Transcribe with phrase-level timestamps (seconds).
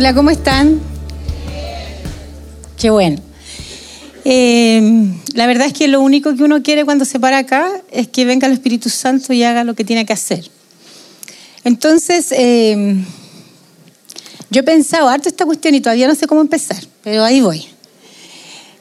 [0.00, 0.80] Hola, ¿cómo están?
[2.78, 3.20] Qué bueno.
[4.24, 8.08] Eh, la verdad es que lo único que uno quiere cuando se para acá es
[8.08, 10.50] que venga el Espíritu Santo y haga lo que tiene que hacer.
[11.64, 12.96] Entonces, eh,
[14.48, 17.66] yo he pensado harto esta cuestión y todavía no sé cómo empezar, pero ahí voy.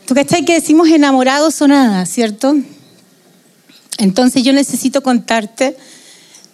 [0.06, 2.56] Tú cachai que decimos enamorados o nada, ¿cierto?
[3.98, 5.76] Entonces yo necesito contarte,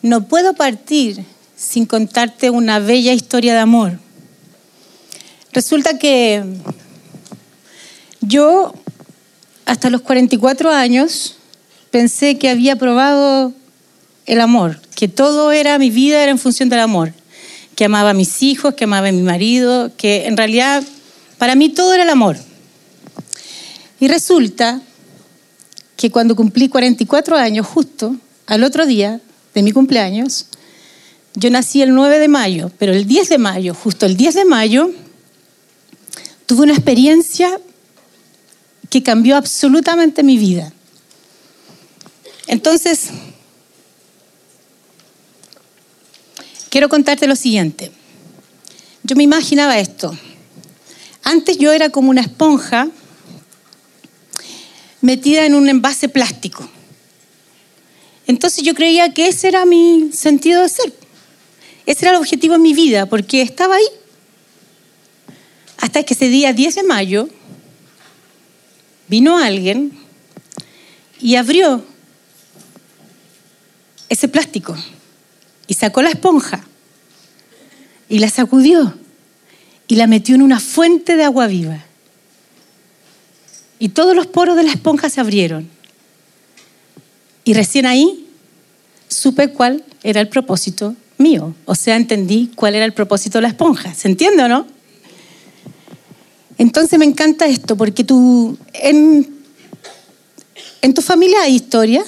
[0.01, 1.23] no puedo partir
[1.55, 3.99] sin contarte una bella historia de amor.
[5.55, 6.43] Resulta que
[8.19, 8.73] yo
[9.65, 11.37] hasta los 44 años
[11.91, 13.53] pensé que había probado
[14.25, 17.13] el amor, que todo era, mi vida era en función del amor,
[17.77, 20.83] que amaba a mis hijos, que amaba a mi marido, que en realidad
[21.37, 22.35] para mí todo era el amor.
[24.01, 24.81] Y resulta
[25.95, 28.13] que cuando cumplí 44 años, justo
[28.45, 29.21] al otro día
[29.53, 30.47] de mi cumpleaños,
[31.33, 34.43] yo nací el 9 de mayo, pero el 10 de mayo, justo el 10 de
[34.43, 34.91] mayo,
[36.45, 37.59] tuve una experiencia
[38.89, 40.71] que cambió absolutamente mi vida.
[42.47, 43.09] Entonces,
[46.69, 47.91] quiero contarte lo siguiente.
[49.03, 50.17] Yo me imaginaba esto.
[51.23, 52.87] Antes yo era como una esponja
[55.01, 56.67] metida en un envase plástico.
[58.27, 60.93] Entonces yo creía que ese era mi sentido de ser.
[61.85, 63.85] Ese era el objetivo en mi vida, porque estaba ahí.
[65.77, 67.29] Hasta que ese día 10 de mayo
[69.07, 69.91] vino alguien
[71.19, 71.83] y abrió
[74.09, 74.75] ese plástico
[75.67, 76.63] y sacó la esponja
[78.09, 78.97] y la sacudió
[79.87, 81.83] y la metió en una fuente de agua viva.
[83.77, 85.69] Y todos los poros de la esponja se abrieron.
[87.43, 88.27] Y recién ahí
[89.07, 91.53] supe cuál era el propósito mío.
[91.65, 93.93] O sea, entendí cuál era el propósito de la esponja.
[93.93, 94.74] ¿Se entiende o no?
[96.57, 99.35] Entonces me encanta esto, porque tú, en,
[100.81, 102.03] en tu familia hay historia.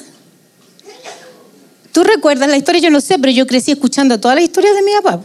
[1.91, 4.83] Tú recuerdas la historia, yo no sé, pero yo crecí escuchando todas las historias de
[4.83, 5.21] mi papá.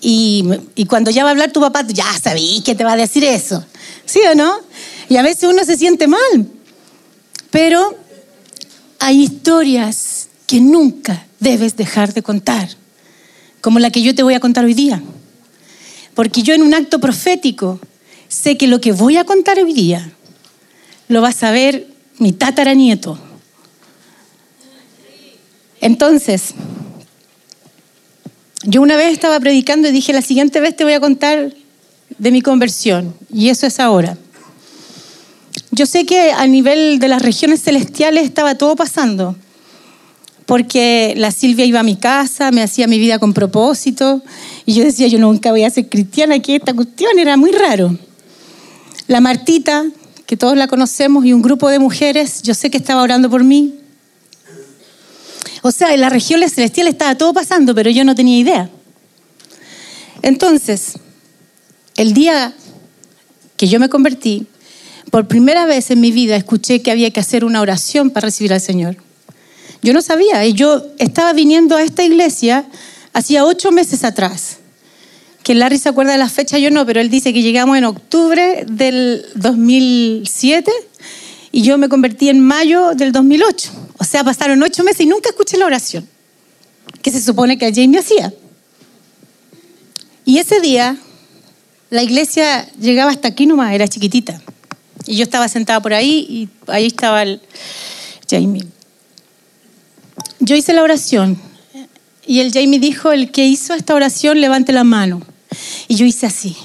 [0.00, 0.44] Y,
[0.74, 3.24] y cuando ya va a hablar tu papá, ya sabí que te va a decir
[3.24, 3.64] eso.
[4.04, 4.60] ¿Sí o no?
[5.08, 6.46] Y a veces uno se siente mal.
[7.50, 7.96] Pero
[8.98, 12.68] hay historias que nunca debes dejar de contar,
[13.60, 15.02] como la que yo te voy a contar hoy día.
[16.14, 17.80] Porque yo en un acto profético
[18.28, 20.12] sé que lo que voy a contar hoy día
[21.08, 21.86] lo va a saber
[22.18, 23.18] mi tataranieto.
[25.80, 26.54] Entonces,
[28.64, 31.54] yo una vez estaba predicando y dije, la siguiente vez te voy a contar
[32.18, 34.16] de mi conversión, y eso es ahora.
[35.70, 39.36] Yo sé que a nivel de las regiones celestiales estaba todo pasando,
[40.46, 44.22] porque la Silvia iba a mi casa, me hacía mi vida con propósito,
[44.64, 47.98] y yo decía, yo nunca voy a ser cristiana, que esta cuestión era muy raro.
[49.06, 49.84] La Martita,
[50.26, 53.44] que todos la conocemos, y un grupo de mujeres, yo sé que estaba orando por
[53.44, 53.78] mí.
[55.62, 58.70] O sea, en las regiones celestiales estaba todo pasando, pero yo no tenía idea.
[60.22, 60.94] Entonces,
[61.96, 62.54] el día
[63.56, 64.46] que yo me convertí,
[65.10, 68.52] por primera vez en mi vida escuché que había que hacer una oración para recibir
[68.52, 68.96] al Señor.
[69.82, 72.66] Yo no sabía, y yo estaba viniendo a esta iglesia
[73.12, 74.58] hacía ocho meses atrás.
[75.46, 77.84] Que Larry se acuerda de la fecha, yo no, pero él dice que llegamos en
[77.84, 80.72] octubre del 2007
[81.52, 83.70] y yo me convertí en mayo del 2008.
[83.96, 86.04] O sea, pasaron ocho meses y nunca escuché la oración
[87.00, 88.34] que se supone que Jamie hacía.
[90.24, 90.96] Y ese día
[91.90, 94.42] la iglesia llegaba hasta aquí nomás, era chiquitita.
[95.06, 97.40] Y yo estaba sentada por ahí y ahí estaba el
[98.28, 98.64] Jamie.
[100.40, 101.38] Yo hice la oración
[102.26, 105.22] y el Jamie dijo, el que hizo esta oración, levante la mano.
[105.88, 106.56] Y yo hice así.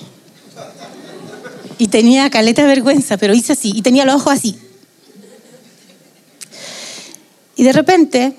[1.77, 3.71] Y tenía caleta de vergüenza, pero hice así.
[3.75, 4.55] Y tenía los ojos así.
[7.55, 8.35] Y de repente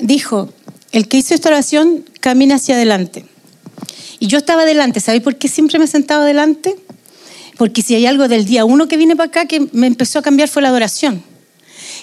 [0.00, 0.52] dijo,
[0.92, 3.24] el que hizo esta oración camina hacia adelante.
[4.18, 5.00] Y yo estaba adelante.
[5.00, 6.76] ¿Sabéis por qué siempre me sentaba adelante?
[7.56, 10.22] Porque si hay algo del día uno que vine para acá que me empezó a
[10.22, 11.22] cambiar fue la adoración.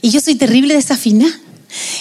[0.01, 1.31] Y yo soy terrible desafinada.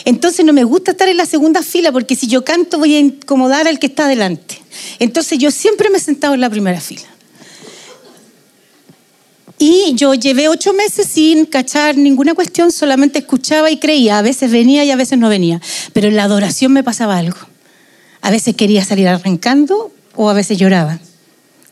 [0.05, 3.01] Entonces no me gusta estar en la segunda fila porque si yo canto voy a
[3.01, 4.62] incomodar al que está adelante.
[4.99, 7.09] Entonces yo siempre me he sentado en la primera fila.
[9.59, 14.19] Y yo llevé ocho meses sin cachar ninguna cuestión, solamente escuchaba y creía.
[14.19, 15.61] A veces venía y a veces no venía.
[15.93, 17.39] Pero en la adoración me pasaba algo.
[18.23, 20.99] A veces quería salir arrancando o a veces lloraba.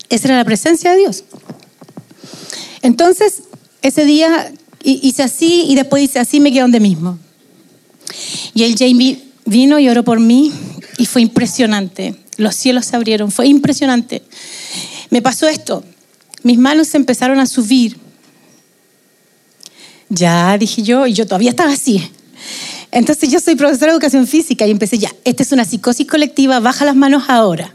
[0.09, 1.25] Esa era la presencia de Dios.
[2.83, 3.43] Entonces,
[3.83, 4.53] ese día
[4.85, 7.19] hice así y después hice así, me quedé donde mismo.
[8.55, 10.53] Y el Jamie vino y oró por mí
[10.99, 12.15] y fue impresionante.
[12.41, 14.23] Los cielos se abrieron, fue impresionante.
[15.11, 15.85] me pasó esto.
[16.43, 17.99] Mis manos se empezaron a subir.
[20.09, 22.11] Ya, dije yo, y yo todavía estaba así.
[22.93, 26.61] Entonces yo soy profesora de educación física y empecé ya, esta es una psicosis colectiva,
[26.61, 27.75] baja las manos ahora.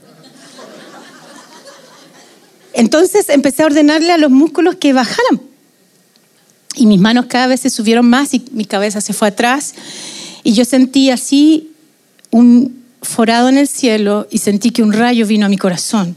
[2.73, 5.41] Entonces empecé a ordenarle a los músculos que bajaran.
[6.75, 9.75] Y mis manos cada vez se subieron más y mi cabeza se fue atrás.
[10.44, 11.71] Y yo sentí así
[12.31, 16.16] un forado en el cielo y sentí que un rayo vino a mi corazón.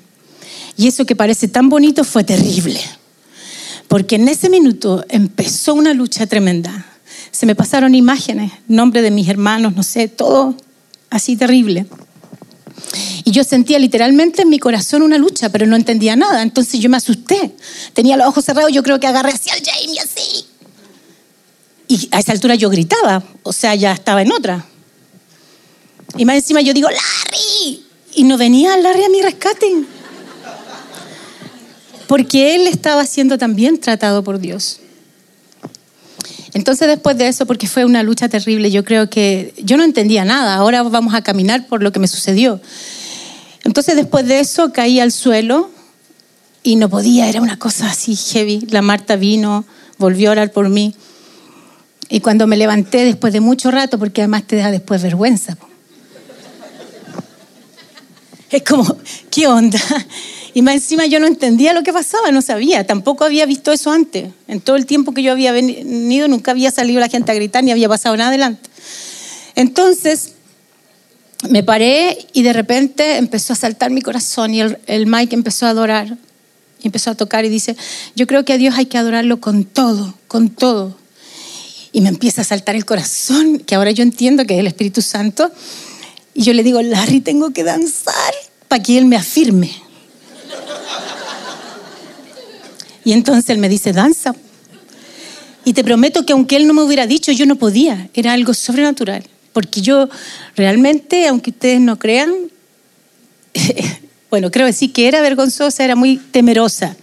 [0.76, 2.80] Y eso que parece tan bonito fue terrible.
[3.88, 6.86] Porque en ese minuto empezó una lucha tremenda.
[7.30, 10.54] Se me pasaron imágenes, nombre de mis hermanos, no sé, todo
[11.10, 11.86] así terrible.
[13.24, 16.42] Y yo sentía literalmente en mi corazón una lucha, pero no entendía nada.
[16.42, 17.54] Entonces yo me asusté.
[17.92, 20.46] Tenía los ojos cerrados, yo creo que agarré así al Jamie así.
[21.88, 24.64] Y a esa altura yo gritaba, o sea, ya estaba en otra.
[26.16, 27.84] Y más encima yo digo, Larry.
[28.14, 29.84] Y no venía Larry a mi rescate.
[32.06, 34.80] Porque él estaba siendo también tratado por Dios.
[36.54, 40.24] Entonces después de eso, porque fue una lucha terrible, yo creo que yo no entendía
[40.24, 40.54] nada.
[40.54, 42.60] Ahora vamos a caminar por lo que me sucedió.
[43.64, 45.70] Entonces después de eso caí al suelo
[46.62, 48.66] y no podía, era una cosa así heavy.
[48.70, 49.66] La Marta vino,
[49.98, 50.94] volvió a orar por mí.
[52.08, 55.58] Y cuando me levanté después de mucho rato, porque además te da después vergüenza.
[58.50, 58.96] Es como,
[59.30, 59.80] ¿qué onda?
[60.54, 63.90] Y más encima yo no entendía lo que pasaba, no sabía, tampoco había visto eso
[63.90, 64.30] antes.
[64.48, 67.62] En todo el tiempo que yo había venido nunca había salido la gente a gritar
[67.62, 68.68] ni había pasado nada adelante.
[69.54, 70.32] Entonces
[71.48, 75.66] me paré y de repente empezó a saltar mi corazón y el, el Mike empezó
[75.66, 76.16] a adorar,
[76.82, 77.76] y empezó a tocar y dice,
[78.14, 80.96] yo creo que a Dios hay que adorarlo con todo, con todo.
[81.92, 85.02] Y me empieza a saltar el corazón, que ahora yo entiendo que es el Espíritu
[85.02, 85.50] Santo.
[86.38, 88.32] Y yo le digo, Larry, tengo que danzar
[88.68, 89.72] para que Él me afirme.
[93.04, 94.36] Y entonces Él me dice, danza.
[95.64, 98.08] Y te prometo que aunque Él no me hubiera dicho, yo no podía.
[98.14, 99.24] Era algo sobrenatural.
[99.52, 100.08] Porque yo
[100.54, 102.32] realmente, aunque ustedes no crean,
[104.30, 106.96] bueno, creo decir que era vergonzosa, era muy temerosa.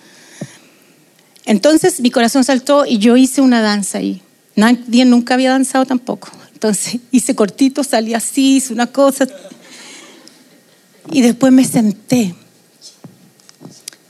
[1.44, 4.22] Entonces mi corazón saltó y yo hice una danza ahí.
[4.56, 6.30] Nadie nunca había danzado tampoco.
[6.66, 9.28] Entonces hice cortito, salí así, hice una cosa.
[11.12, 12.34] Y después me senté.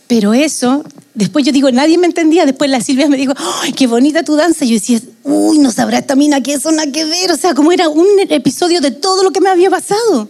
[0.08, 2.46] Pero eso, después yo digo, nadie me entendía.
[2.46, 4.64] Después la Silvia me dijo, ¡ay, qué bonita tu danza!
[4.64, 7.30] Y yo decía, uy, no sabrá esta mina que eso nada que ver.
[7.34, 10.30] O sea, como era un episodio de todo lo que me había pasado.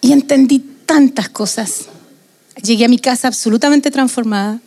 [0.00, 1.84] Y entendí tantas cosas.
[2.60, 4.60] Llegué a mi casa absolutamente transformada.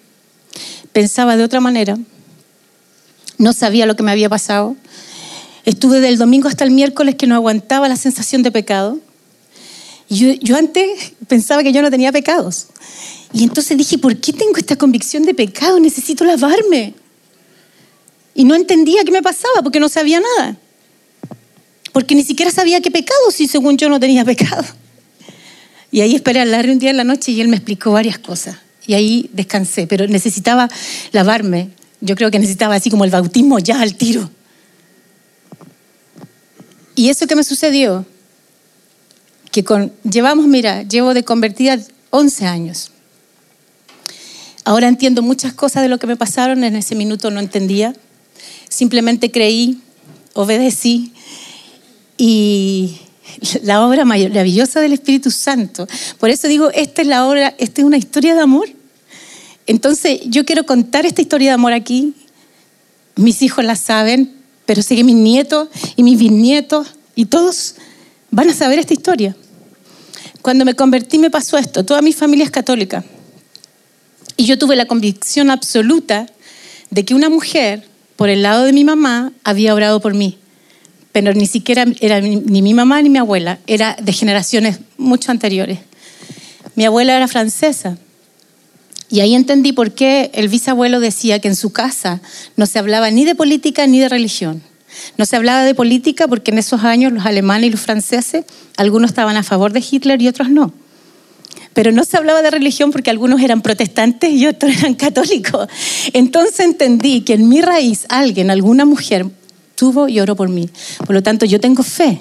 [0.94, 1.98] Pensaba de otra manera
[3.38, 4.76] no sabía lo que me había pasado.
[5.66, 9.00] Estuve del domingo hasta el miércoles que no aguantaba la sensación de pecado.
[10.10, 12.68] Yo, yo antes pensaba que yo no tenía pecados.
[13.34, 15.80] Y entonces dije, ¿por qué tengo esta convicción de pecado?
[15.80, 16.94] Necesito lavarme.
[18.34, 20.58] Y no entendía qué me pasaba porque no sabía nada.
[21.92, 24.64] Porque ni siquiera sabía qué pecado si según yo no tenía pecado.
[25.92, 28.20] Y ahí esperé al Larry un día en la noche y él me explicó varias
[28.20, 28.58] cosas.
[28.86, 30.70] Y ahí descansé, pero necesitaba
[31.12, 31.70] lavarme,
[32.02, 34.30] yo creo que necesitaba así como el bautismo ya al tiro.
[36.96, 38.06] Y eso que me sucedió,
[39.52, 42.92] que con, llevamos, mira, llevo de convertida 11 años.
[44.66, 47.94] Ahora entiendo muchas cosas de lo que me pasaron, en ese minuto no entendía.
[48.68, 49.80] Simplemente creí,
[50.34, 51.14] obedecí
[52.18, 52.98] y
[53.64, 55.88] la obra maravillosa del Espíritu Santo.
[56.20, 58.70] Por eso digo, esta es la obra, esta es una historia de amor
[59.68, 62.14] entonces, yo quiero contar esta historia de amor aquí.
[63.18, 64.34] Mis hijos la saben,
[64.66, 67.76] pero sé que mis nietos y mis bisnietos y todos
[68.32, 69.36] van a saber esta historia.
[70.42, 71.84] Cuando me convertí me pasó esto.
[71.84, 73.04] Toda mi familia es católica.
[74.38, 76.28] Y yo tuve la convicción absoluta
[76.90, 77.84] de que una mujer,
[78.16, 80.38] por el lado de mi mamá, había orado por mí.
[81.12, 85.80] Pero ni siquiera era ni mi mamá ni mi abuela, era de generaciones mucho anteriores.
[86.76, 87.98] Mi abuela era francesa
[89.10, 92.20] y ahí entendí por qué el bisabuelo decía que en su casa
[92.56, 94.62] no se hablaba ni de política ni de religión.
[95.18, 98.46] No se hablaba de política porque en esos años los alemanes y los franceses,
[98.76, 100.74] algunos estaban a favor de Hitler y otros no.
[101.74, 105.68] Pero no se hablaba de religión porque algunos eran protestantes y otros eran católicos.
[106.14, 109.26] Entonces entendí que en mi raíz alguien, alguna mujer,
[109.76, 110.70] tuvo y oró por mí.
[111.06, 112.20] Por lo tanto, yo tengo fe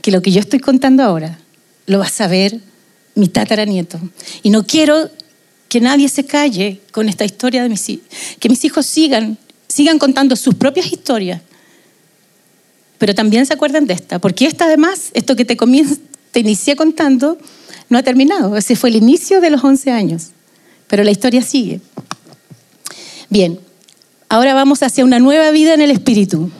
[0.00, 1.38] que lo que yo estoy contando ahora
[1.86, 2.60] lo va a saber
[3.14, 4.00] mi tataranieto.
[4.42, 5.10] Y no quiero
[5.74, 8.06] que nadie se calle con esta historia de mis hijos,
[8.38, 11.42] que mis hijos sigan, sigan contando sus propias historias,
[12.96, 15.56] pero también se acuerden de esta, porque esta además, esto que te,
[16.30, 17.38] te inicié contando,
[17.88, 18.56] no ha terminado.
[18.56, 20.28] Ese fue el inicio de los 11 años.
[20.86, 21.80] Pero la historia sigue.
[23.28, 23.58] Bien,
[24.28, 26.52] ahora vamos hacia una nueva vida en el Espíritu.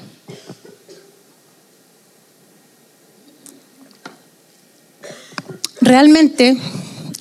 [5.81, 6.57] Realmente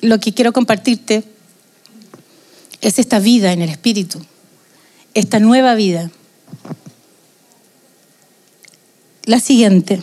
[0.00, 1.33] lo que quiero compartirte
[2.84, 4.20] es esta vida en el Espíritu,
[5.14, 6.10] esta nueva vida.
[9.24, 10.02] La siguiente.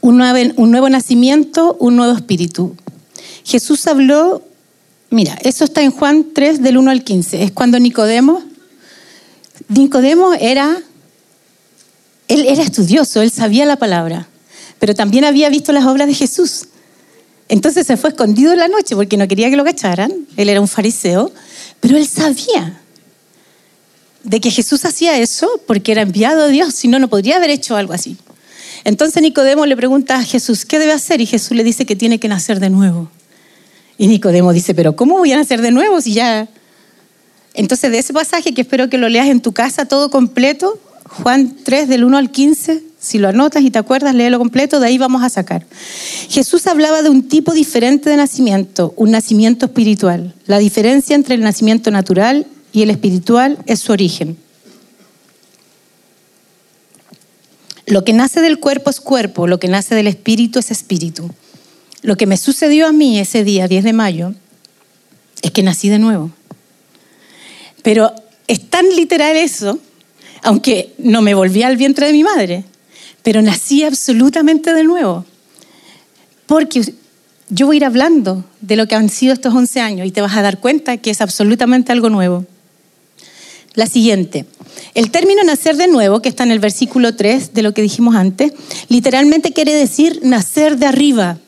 [0.00, 2.74] Un nuevo, nacimiento, un nuevo espíritu.
[3.44, 4.42] Jesús habló,
[5.08, 8.42] mira, eso está en Juan 3 del 1 al 15, es cuando Nicodemo,
[9.68, 10.82] Nicodemo era,
[12.26, 14.26] él era estudioso, él sabía la palabra,
[14.80, 16.66] pero también había visto las obras de Jesús.
[17.48, 20.60] Entonces se fue escondido en la noche porque no quería que lo cacharan, él era
[20.60, 21.30] un fariseo,
[21.80, 22.80] pero él sabía
[24.22, 27.50] de que Jesús hacía eso porque era enviado a Dios, si no, no podría haber
[27.50, 28.16] hecho algo así.
[28.84, 31.20] Entonces Nicodemo le pregunta a Jesús, ¿qué debe hacer?
[31.20, 33.10] Y Jesús le dice que tiene que nacer de nuevo.
[33.96, 36.48] Y Nicodemo dice, pero ¿cómo voy a nacer de nuevo si ya...
[37.54, 41.56] Entonces de ese pasaje que espero que lo leas en tu casa todo completo, Juan
[41.62, 44.96] 3 del 1 al 15, si lo anotas y te acuerdas, léelo completo, de ahí
[44.96, 45.66] vamos a sacar.
[46.30, 50.34] Jesús hablaba de un tipo diferente de nacimiento, un nacimiento espiritual.
[50.46, 54.38] La diferencia entre el nacimiento natural y el espiritual es su origen.
[57.84, 61.30] Lo que nace del cuerpo es cuerpo, lo que nace del espíritu es espíritu.
[62.00, 64.34] Lo que me sucedió a mí ese día, 10 de mayo,
[65.42, 66.30] es que nací de nuevo.
[67.82, 68.14] Pero
[68.46, 69.78] es tan literal eso,
[70.42, 72.64] aunque no me volví al vientre de mi madre,
[73.24, 75.24] pero nací absolutamente de nuevo.
[76.46, 76.94] Porque
[77.48, 80.20] yo voy a ir hablando de lo que han sido estos 11 años y te
[80.20, 82.46] vas a dar cuenta que es absolutamente algo nuevo
[83.74, 84.46] la siguiente.
[84.94, 88.14] El término nacer de nuevo, que está en el versículo 3 de lo que dijimos
[88.14, 88.52] antes,
[88.88, 91.38] literalmente quiere decir nacer de arriba.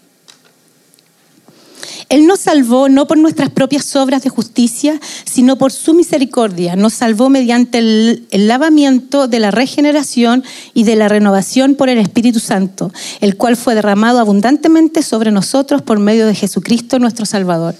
[2.08, 6.76] Él nos salvó no por nuestras propias obras de justicia, sino por su misericordia.
[6.76, 12.40] Nos salvó mediante el, lavamiento de la regeneración y de la renovación por el Espíritu
[12.40, 17.74] Santo, el cual fue derramado abundantemente sobre nosotros por medio de Jesucristo nuestro Salvador.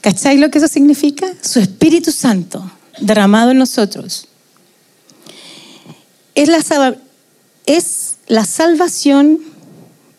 [0.00, 1.26] ¿Cacháis lo que eso significa?
[1.40, 2.70] Su Espíritu Santo
[3.00, 4.26] derramado en nosotros.
[6.34, 6.96] Es la,
[7.66, 9.40] es la salvación.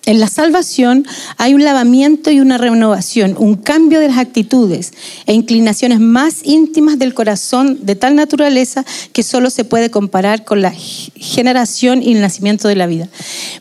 [0.05, 1.05] En la salvación
[1.37, 4.93] hay un lavamiento y una renovación, un cambio de las actitudes
[5.25, 10.61] e inclinaciones más íntimas del corazón de tal naturaleza que solo se puede comparar con
[10.61, 13.09] la generación y el nacimiento de la vida.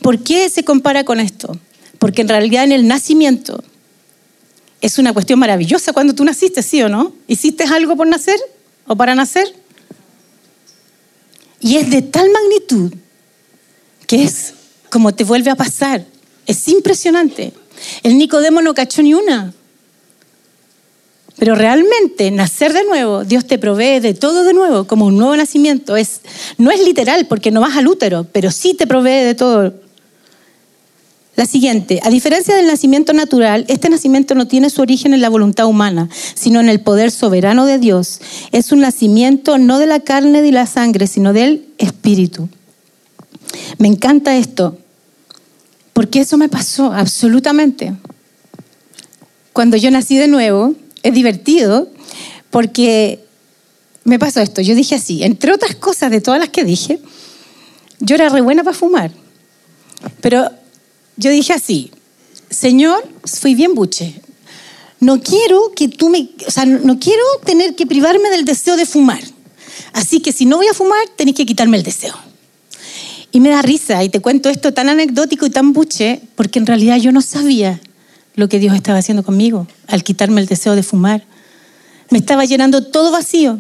[0.03, 1.59] ¿Por qué se compara con esto?
[1.99, 3.65] Porque en realidad en el nacimiento
[4.83, 7.15] es una cuestión maravillosa cuando tú naciste, ¿sí o no?
[7.27, 8.39] ¿Hiciste algo por nacer
[8.87, 9.47] o para nacer?
[11.61, 12.93] Y es de tal magnitud
[14.07, 14.53] que es
[14.91, 16.05] como te vuelve a pasar.
[16.47, 17.53] Es impresionante.
[18.03, 19.53] El Nicodemo no cachó ni una.
[21.37, 25.37] Pero realmente nacer de nuevo, Dios te provee de todo de nuevo, como un nuevo
[25.37, 25.97] nacimiento.
[25.97, 26.21] Es,
[26.59, 29.75] no es literal porque no vas al útero, pero sí te provee de todo
[31.37, 35.29] la siguiente, a diferencia del nacimiento natural, este nacimiento no tiene su origen en la
[35.29, 38.21] voluntad humana, sino en el poder soberano de Dios.
[38.53, 42.49] Es un nacimiento no de la carne ni la sangre, sino del Espíritu.
[43.79, 44.79] Me encanta esto,
[45.95, 47.95] porque eso me pasó absolutamente.
[49.55, 51.89] Cuando yo nací de nuevo, es divertido,
[52.51, 53.25] porque
[54.03, 54.61] me pasó esto.
[54.61, 56.99] Yo dije así, entre otras cosas de todas las que dije,
[58.01, 59.13] yo era re buena para fumar,
[60.21, 60.51] pero
[61.17, 61.91] yo dije así,
[62.51, 64.21] Señor, fui bien buche.
[64.99, 68.87] No quiero que tú me, o sea, no quiero tener que privarme del deseo de
[68.87, 69.23] fumar.
[69.93, 72.15] Así que si no voy a fumar, tenéis que quitarme el deseo.
[73.35, 76.67] Y me da risa, y te cuento esto tan anecdótico y tan buche, porque en
[76.67, 77.81] realidad yo no sabía
[78.37, 81.25] lo que Dios estaba haciendo conmigo al quitarme el deseo de fumar.
[82.11, 83.59] Me estaba llenando todo vacío.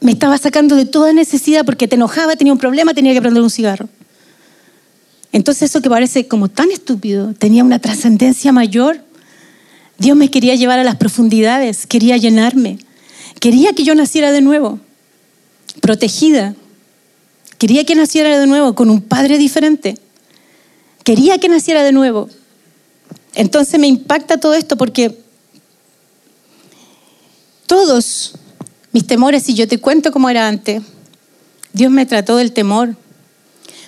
[0.00, 3.44] Me estaba sacando de toda necesidad porque te enojaba, tenía un problema, tenía que prender
[3.44, 3.88] un cigarro.
[5.30, 9.04] Entonces eso que parece como tan estúpido tenía una trascendencia mayor.
[9.98, 12.80] Dios me quería llevar a las profundidades, quería llenarme,
[13.38, 14.80] quería que yo naciera de nuevo,
[15.80, 16.56] protegida.
[17.60, 19.94] Quería que naciera de nuevo con un padre diferente.
[21.04, 22.30] Quería que naciera de nuevo.
[23.34, 25.18] Entonces me impacta todo esto porque
[27.66, 28.32] todos
[28.92, 30.82] mis temores, si yo te cuento cómo era antes,
[31.74, 32.96] Dios me trató del temor,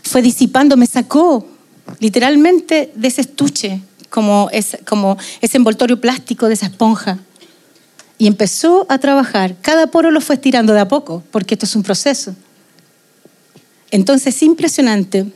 [0.02, 1.46] fue disipando, me sacó
[1.98, 4.50] literalmente de ese estuche, como,
[4.86, 7.20] como ese envoltorio plástico de esa esponja.
[8.18, 9.56] Y empezó a trabajar.
[9.62, 12.36] Cada poro lo fue estirando de a poco, porque esto es un proceso.
[13.92, 15.26] Entonces, impresionante.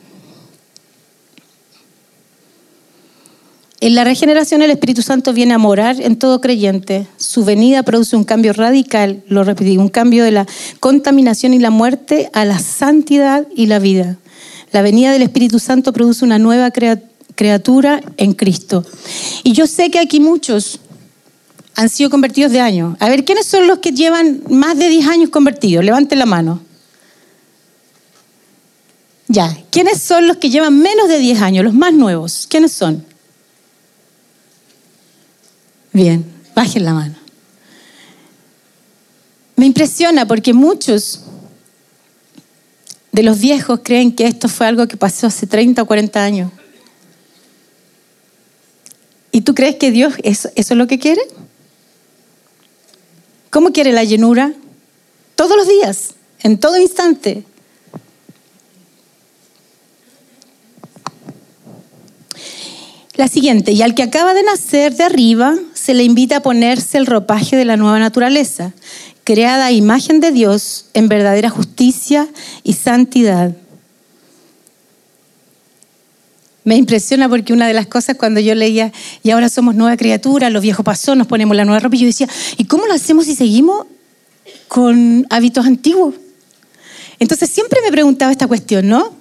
[3.81, 7.07] En la regeneración el Espíritu Santo viene a morar en todo creyente.
[7.19, 10.47] Su venida produce un cambio radical, lo repetí, un cambio de la
[10.81, 14.17] contaminación y la muerte a la santidad y la vida.
[14.73, 16.73] La venida del Espíritu Santo produce una nueva
[17.35, 18.85] criatura en Cristo.
[19.45, 20.81] Y yo sé que aquí muchos
[21.75, 22.97] han sido convertidos de años.
[23.01, 25.85] A ver, ¿quiénes son los que llevan más de 10 años convertidos?
[25.85, 26.66] Levanten la mano.
[29.29, 32.47] Ya, ¿quiénes son los que llevan menos de 10 años, los más nuevos?
[32.49, 33.05] ¿Quiénes son?
[35.93, 37.17] Bien, bajen la mano.
[39.57, 41.23] Me impresiona porque muchos
[43.11, 46.53] de los viejos creen que esto fue algo que pasó hace 30 o 40 años.
[49.33, 51.23] ¿Y tú crees que Dios eso, eso es lo que quiere?
[53.51, 54.53] ¿Cómo quiere la llenura?
[55.35, 57.45] Todos los días, en todo instante.
[63.17, 66.99] La siguiente, y al que acaba de nacer de arriba, se le invita a ponerse
[66.99, 68.75] el ropaje de la nueva naturaleza,
[69.25, 72.29] creada a imagen de Dios en verdadera justicia
[72.63, 73.57] y santidad.
[76.65, 78.93] Me impresiona porque una de las cosas cuando yo leía,
[79.23, 82.07] y ahora somos nueva criatura, los viejos pasó, nos ponemos la nueva ropa, y yo
[82.07, 83.87] decía, ¿y cómo lo hacemos si seguimos
[84.69, 86.17] con hábitos antiguos?
[87.19, 89.15] Entonces siempre me preguntaba esta cuestión, ¿no?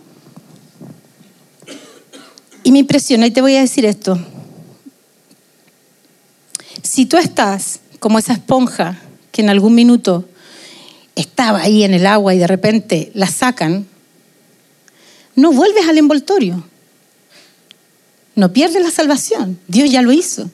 [2.66, 4.18] Y me impresiona, y te voy a decir esto.
[6.82, 9.00] Si tú estás como esa esponja
[9.32, 10.28] que en algún minuto
[11.14, 13.86] estaba ahí en el agua y de repente la sacan,
[15.36, 16.66] no vuelves al envoltorio.
[18.34, 19.60] No pierdes la salvación.
[19.68, 20.50] Dios ya lo hizo.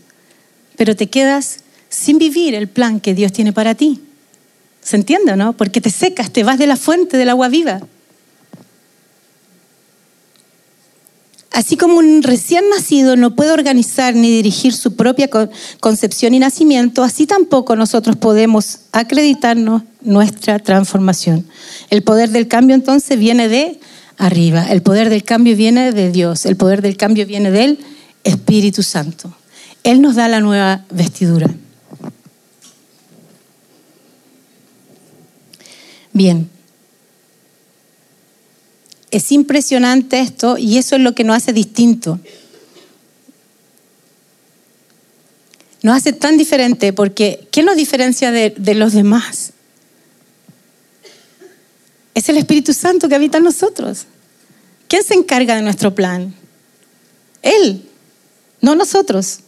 [0.75, 4.01] Pero te quedas sin vivir el plan que Dios tiene para ti.
[4.83, 5.53] ¿Se entiende no?
[5.53, 7.79] Porque te secas, te vas de la fuente del agua viva.
[11.51, 15.29] Así como un recién nacido no puede organizar ni dirigir su propia
[15.81, 21.45] concepción y nacimiento, así tampoco nosotros podemos acreditarnos nuestra transformación.
[21.89, 23.79] El poder del cambio entonces viene de
[24.17, 27.79] arriba, el poder del cambio viene de Dios, el poder del cambio viene del
[28.23, 29.35] Espíritu Santo.
[29.83, 31.49] Él nos da la nueva vestidura.
[36.13, 36.49] Bien,
[39.11, 42.19] es impresionante esto y eso es lo que nos hace distinto.
[45.83, 49.51] Nos hace tan diferente porque ¿qué nos diferencia de, de los demás?
[52.13, 54.05] Es el Espíritu Santo que habita en nosotros.
[54.87, 56.33] ¿Quién se encarga de nuestro plan?
[57.41, 57.87] Él,
[58.61, 59.39] no nosotros.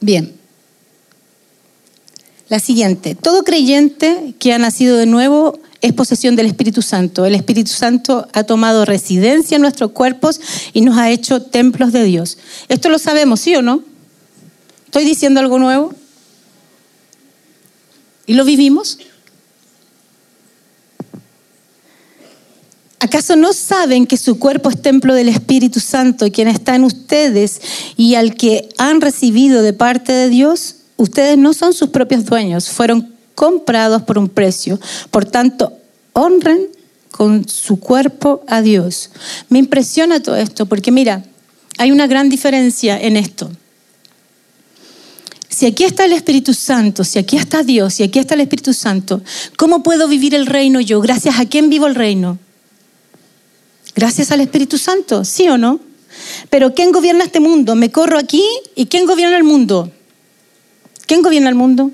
[0.00, 0.39] Bien.
[2.50, 7.24] La siguiente, todo creyente que ha nacido de nuevo es posesión del Espíritu Santo.
[7.24, 10.40] El Espíritu Santo ha tomado residencia en nuestros cuerpos
[10.72, 12.38] y nos ha hecho templos de Dios.
[12.68, 13.84] Esto lo sabemos, ¿sí o no?
[14.86, 15.94] ¿Estoy diciendo algo nuevo?
[18.26, 18.98] ¿Y lo vivimos?
[22.98, 27.60] ¿Acaso no saben que su cuerpo es templo del Espíritu Santo, quien está en ustedes
[27.96, 30.79] y al que han recibido de parte de Dios?
[31.00, 34.78] Ustedes no son sus propios dueños, fueron comprados por un precio.
[35.10, 35.72] Por tanto,
[36.12, 36.68] honren
[37.10, 39.08] con su cuerpo a Dios.
[39.48, 41.24] Me impresiona todo esto porque mira,
[41.78, 43.50] hay una gran diferencia en esto.
[45.48, 48.74] Si aquí está el Espíritu Santo, si aquí está Dios, si aquí está el Espíritu
[48.74, 49.22] Santo,
[49.56, 51.00] ¿cómo puedo vivir el reino yo?
[51.00, 52.38] ¿Gracias a quién vivo el reino?
[53.94, 55.80] Gracias al Espíritu Santo, ¿sí o no?
[56.50, 57.74] Pero ¿quién gobierna este mundo?
[57.74, 58.44] Me corro aquí
[58.76, 59.90] y ¿quién gobierna el mundo?
[61.10, 61.90] ¿Quién gobierna el mundo?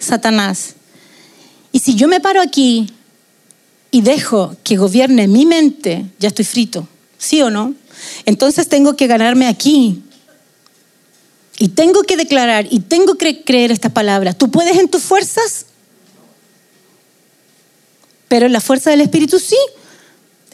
[0.00, 0.74] Satanás.
[1.70, 2.92] Y si yo me paro aquí
[3.92, 7.76] y dejo que gobierne mi mente, ya estoy frito, ¿sí o no?
[8.24, 10.02] Entonces tengo que ganarme aquí.
[11.60, 14.36] Y tengo que declarar y tengo que creer estas palabras.
[14.36, 15.66] ¿Tú puedes en tus fuerzas?
[18.26, 19.58] Pero en la fuerza del Espíritu sí.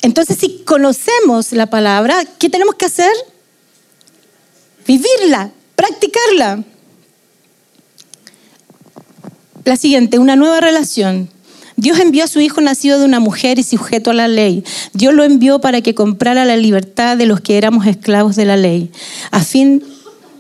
[0.03, 3.13] Entonces si conocemos la palabra, ¿qué tenemos que hacer?
[4.87, 6.63] Vivirla, practicarla.
[9.65, 11.31] La siguiente, una nueva relación.
[11.77, 14.63] Dios envió a su Hijo nacido de una mujer y sujeto a la ley.
[14.93, 18.57] Dios lo envió para que comprara la libertad de los que éramos esclavos de la
[18.57, 18.91] ley,
[19.31, 19.83] a fin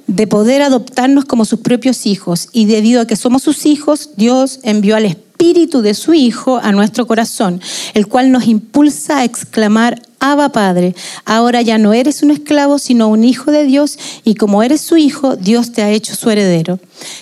[0.06, 2.48] de poder adoptarnos como sus propios hijos.
[2.52, 6.72] Y debido a que somos sus hijos, Dios envió al Espíritu de su Hijo a
[6.72, 7.60] nuestro corazón,
[7.94, 13.08] el cual nos impulsa a exclamar, Abba Padre, ahora ya no eres un esclavo, sino
[13.08, 16.78] un hijo de Dios, y como eres su hijo, Dios te ha hecho su heredero.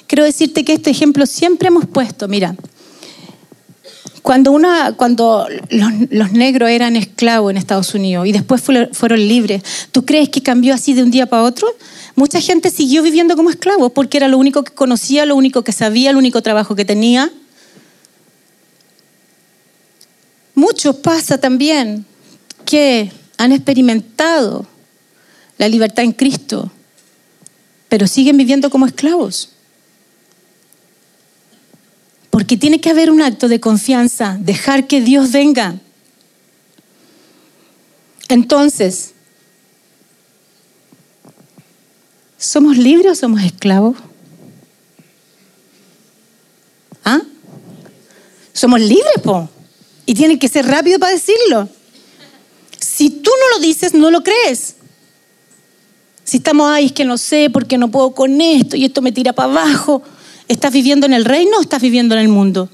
[0.07, 2.55] Quiero decirte que este ejemplo siempre hemos puesto, mira,
[4.23, 9.19] Cuando, una, cuando los, los negros eran esclavos en Estados Unidos y después fue- fueron
[9.19, 11.67] libres, ¿tú crees que cambió así de un día para otro?
[12.15, 15.73] Mucha gente siguió viviendo como esclavos porque era lo único que conocía, lo único que
[15.73, 17.33] sabía, el único trabajo que tenía.
[20.55, 22.05] Muchos pasa también
[22.73, 24.65] que han experimentado
[25.59, 26.73] la libertad en Cristo,
[27.91, 29.51] pero siguen viviendo como esclavos.
[32.31, 35.75] Porque tiene que haber un acto de confianza, dejar que Dios venga.
[38.31, 39.13] Entonces,
[42.39, 43.99] ¿somos libres o somos esclavos?
[47.05, 47.21] ¿Ah?
[48.55, 49.51] Somos libres, po.
[50.07, 51.69] Y tiene que ser rápido para decirlo.
[52.83, 54.75] Si tú no lo dices, no lo crees.
[56.25, 59.13] Si estamos, ay, es que no sé, porque no puedo con esto y esto me
[59.13, 60.03] tira para abajo.
[60.49, 62.69] ¿Estás viviendo en el reino o estás viviendo en el mundo?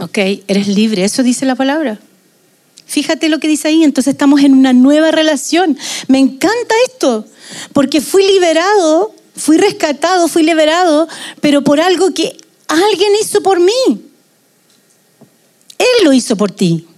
[0.00, 2.00] Ok, eres libre, eso dice la palabra.
[2.86, 5.78] Fíjate lo que dice ahí, entonces estamos en una nueva relación.
[6.08, 7.24] Me encanta esto,
[7.72, 11.06] porque fui liberado, fui rescatado, fui liberado,
[11.40, 12.36] pero por algo que
[12.66, 14.10] alguien hizo por mí.
[15.78, 16.88] Él lo hizo por ti.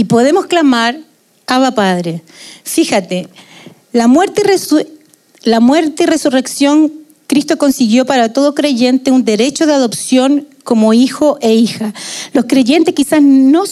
[0.00, 0.98] Y podemos clamar,
[1.46, 2.22] Abba Padre.
[2.64, 3.28] Fíjate,
[3.92, 6.90] la muerte, y resurrección,
[7.26, 11.92] Cristo consiguió para todo creyente un derecho de adopción como hijo e hija.
[12.32, 13.64] Los creyentes quizás no,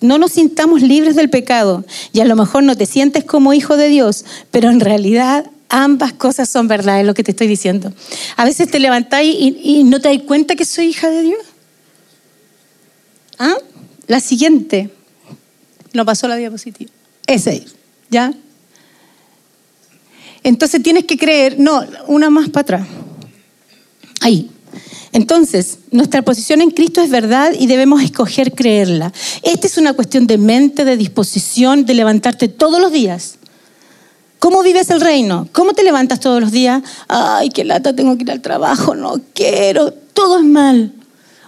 [0.00, 3.76] no nos sintamos libres del pecado y a lo mejor no te sientes como hijo
[3.76, 7.92] de Dios, pero en realidad ambas cosas son verdad, es lo que te estoy diciendo.
[8.36, 11.42] A veces te levantáis y, y no te das cuenta que soy hija de Dios.
[13.38, 13.54] ¿Ah?
[14.08, 14.90] La siguiente.
[15.92, 16.90] No pasó la diapositiva.
[17.26, 17.74] Esa es,
[18.10, 18.32] ¿ya?
[20.42, 22.88] Entonces tienes que creer, no, una más para atrás.
[24.20, 24.50] Ahí.
[25.12, 29.12] Entonces, nuestra posición en Cristo es verdad y debemos escoger creerla.
[29.42, 33.36] Esta es una cuestión de mente, de disposición, de levantarte todos los días.
[34.38, 35.48] ¿Cómo vives el reino?
[35.52, 36.82] ¿Cómo te levantas todos los días?
[37.08, 40.94] Ay, qué lata, tengo que ir al trabajo, no quiero, todo es mal.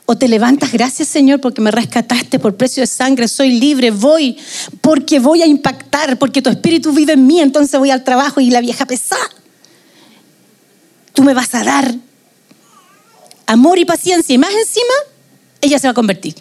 [0.05, 4.37] O te levantas, gracias Señor, porque me rescataste por precio de sangre, soy libre, voy,
[4.81, 8.51] porque voy a impactar, porque tu espíritu vive en mí, entonces voy al trabajo y
[8.51, 9.31] la vieja pesada.
[11.15, 11.95] Tú me vas a dar
[13.47, 14.95] amor y paciencia y más encima,
[15.61, 16.35] ella se va a convertir.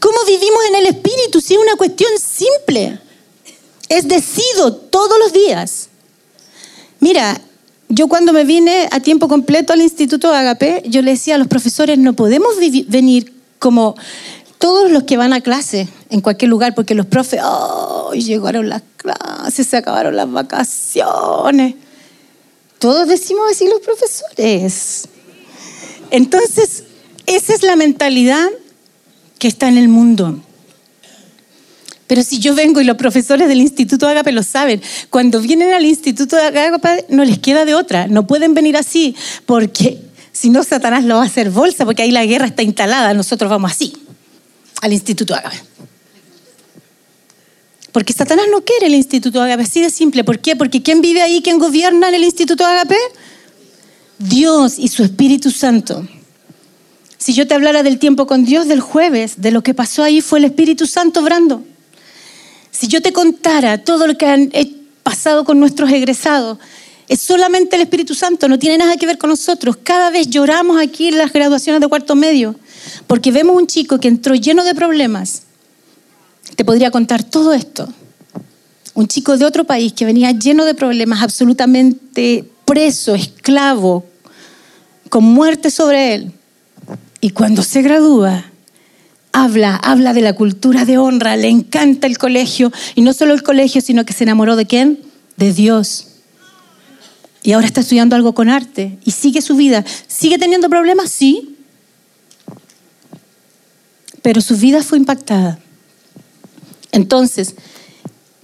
[0.00, 1.40] ¿Cómo vivimos en el espíritu?
[1.40, 3.00] Si es una cuestión simple.
[3.88, 5.88] Es decido todos los días.
[7.00, 7.40] Mira,
[7.88, 11.48] yo cuando me vine a tiempo completo al Instituto Agape, yo le decía a los
[11.48, 13.96] profesores, no podemos venir como
[14.58, 18.82] todos los que van a clase en cualquier lugar, porque los profes, oh, llegaron las
[18.96, 21.74] clases, se acabaron las vacaciones.
[22.78, 25.08] Todos decimos así los profesores.
[26.10, 26.84] Entonces,
[27.26, 28.48] esa es la mentalidad
[29.38, 30.40] que está en el mundo.
[32.08, 35.84] Pero si yo vengo y los profesores del Instituto Agape lo saben, cuando vienen al
[35.84, 39.14] Instituto Agape no les queda de otra, no pueden venir así,
[39.46, 40.00] porque
[40.32, 43.50] si no Satanás lo va a hacer bolsa, porque ahí la guerra está instalada, nosotros
[43.50, 43.92] vamos así,
[44.80, 45.58] al Instituto Agape.
[47.92, 50.24] Porque Satanás no quiere el Instituto Agape, así de simple.
[50.24, 50.56] ¿Por qué?
[50.56, 52.96] Porque ¿quién vive ahí, quién gobierna en el Instituto Agape?
[54.18, 56.08] Dios y su Espíritu Santo.
[57.18, 60.22] Si yo te hablara del tiempo con Dios del jueves, de lo que pasó ahí
[60.22, 61.64] fue el Espíritu Santo obrando.
[62.78, 66.58] Si yo te contara todo lo que han eh, pasado con nuestros egresados,
[67.08, 69.78] es solamente el Espíritu Santo, no tiene nada que ver con nosotros.
[69.82, 72.54] Cada vez lloramos aquí las graduaciones de cuarto medio,
[73.08, 75.42] porque vemos un chico que entró lleno de problemas.
[76.54, 77.88] Te podría contar todo esto.
[78.94, 84.06] Un chico de otro país que venía lleno de problemas, absolutamente preso, esclavo,
[85.08, 86.32] con muerte sobre él.
[87.20, 88.44] Y cuando se gradúa,
[89.32, 93.42] habla, habla de la cultura de honra, le encanta el colegio, y no solo el
[93.42, 95.00] colegio, sino que se enamoró de quién?
[95.36, 96.06] De Dios.
[97.42, 99.84] Y ahora está estudiando algo con arte y sigue su vida.
[100.06, 101.10] ¿Sigue teniendo problemas?
[101.10, 101.56] Sí.
[104.22, 105.58] Pero su vida fue impactada.
[106.90, 107.54] Entonces,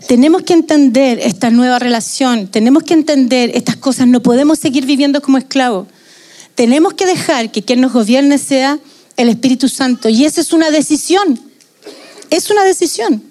[0.07, 5.21] tenemos que entender esta nueva relación, tenemos que entender estas cosas, no podemos seguir viviendo
[5.21, 5.89] como esclavos.
[6.55, 8.79] Tenemos que dejar que quien nos gobierne sea
[9.17, 10.09] el Espíritu Santo.
[10.09, 11.41] Y esa es una decisión.
[12.31, 13.23] Es una decisión.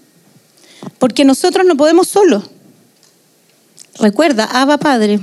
[1.00, 2.44] Porque nosotros no podemos solos.
[4.00, 5.20] Recuerda, Abba Padre.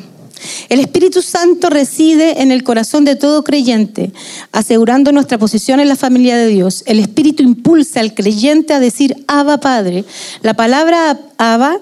[0.69, 4.13] El Espíritu Santo reside en el corazón de todo creyente,
[4.53, 6.83] asegurando nuestra posición en la familia de Dios.
[6.87, 10.05] El Espíritu impulsa al creyente a decir Abba Padre.
[10.43, 11.79] La palabra Abba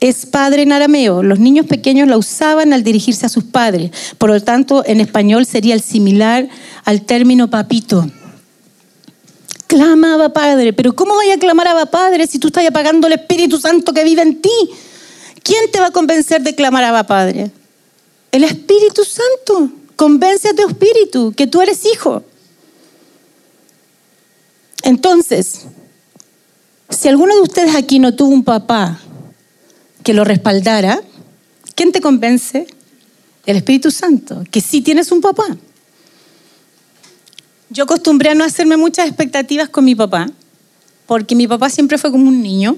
[0.00, 1.22] es padre en arameo.
[1.22, 3.90] Los niños pequeños la usaban al dirigirse a sus padres.
[4.16, 6.48] Por lo tanto, en español sería el similar
[6.84, 8.10] al término papito.
[9.66, 13.60] Clamaba Padre, pero ¿cómo vaya a clamar a Padre si tú estás apagando el Espíritu
[13.60, 14.50] Santo que vive en ti?
[15.44, 17.50] ¿Quién te va a convencer de clamar a Padre?
[18.32, 19.70] El Espíritu Santo.
[19.94, 22.24] Convence a tu espíritu que tú eres hijo.
[24.82, 25.66] Entonces,
[26.88, 28.98] si alguno de ustedes aquí no tuvo un papá
[30.02, 31.00] que lo respaldara,
[31.74, 32.66] ¿quién te convence?
[33.46, 35.56] El Espíritu Santo, que sí tienes un papá.
[37.70, 40.26] Yo acostumbré a no hacerme muchas expectativas con mi papá,
[41.06, 42.76] porque mi papá siempre fue como un niño.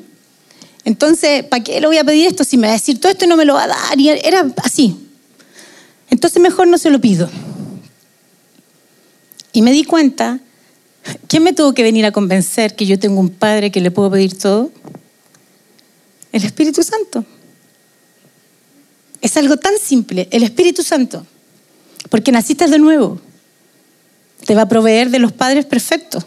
[0.85, 3.25] Entonces, ¿para qué le voy a pedir esto si me va a decir todo esto
[3.25, 4.01] y no me lo va a dar?
[4.01, 4.97] Y era así.
[6.11, 7.31] Entonces mejor no se lo pido.
[9.53, 10.41] Y me di cuenta,
[11.29, 14.11] ¿quién me tuvo que venir a convencer que yo tengo un padre que le puedo
[14.11, 14.71] pedir todo?
[16.33, 17.25] El Espíritu Santo.
[19.21, 21.25] Es algo tan simple, el Espíritu Santo.
[22.11, 23.21] Porque naciste de nuevo.
[24.45, 26.25] Te va a proveer de los padres perfectos.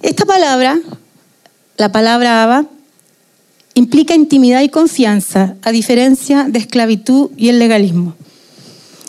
[0.00, 0.78] Esta palabra,
[1.76, 2.66] la palabra Abba,
[3.74, 8.14] implica intimidad y confianza, a diferencia de esclavitud y el legalismo.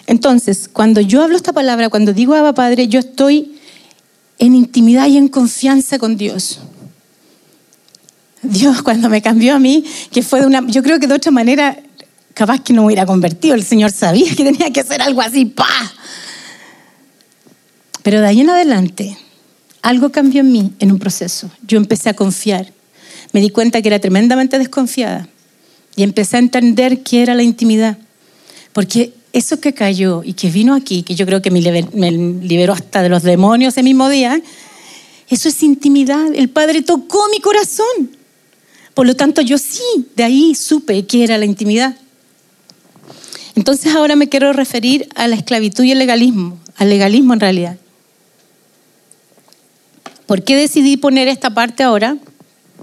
[0.07, 3.59] Entonces, cuando yo hablo esta palabra, cuando digo Abba Padre, yo estoy
[4.39, 6.59] en intimidad y en confianza con Dios.
[8.41, 11.31] Dios cuando me cambió a mí, que fue de una, yo creo que de otra
[11.31, 11.77] manera,
[12.33, 15.45] capaz que no me hubiera convertido, el Señor sabía que tenía que hacer algo así,
[15.45, 15.67] ¡pa!
[18.03, 19.17] Pero de ahí en adelante,
[19.81, 21.49] algo cambió en mí en un proceso.
[21.67, 22.71] Yo empecé a confiar.
[23.33, 25.27] Me di cuenta que era tremendamente desconfiada
[25.95, 27.97] y empecé a entender qué era la intimidad.
[28.73, 33.03] Porque eso que cayó y que vino aquí, que yo creo que me liberó hasta
[33.03, 34.41] de los demonios ese mismo día,
[35.29, 36.33] eso es intimidad.
[36.33, 38.17] El Padre tocó mi corazón.
[38.93, 39.83] Por lo tanto, yo sí,
[40.15, 41.95] de ahí supe qué era la intimidad.
[43.55, 47.77] Entonces ahora me quiero referir a la esclavitud y el legalismo, al legalismo en realidad.
[50.25, 52.17] ¿Por qué decidí poner esta parte ahora?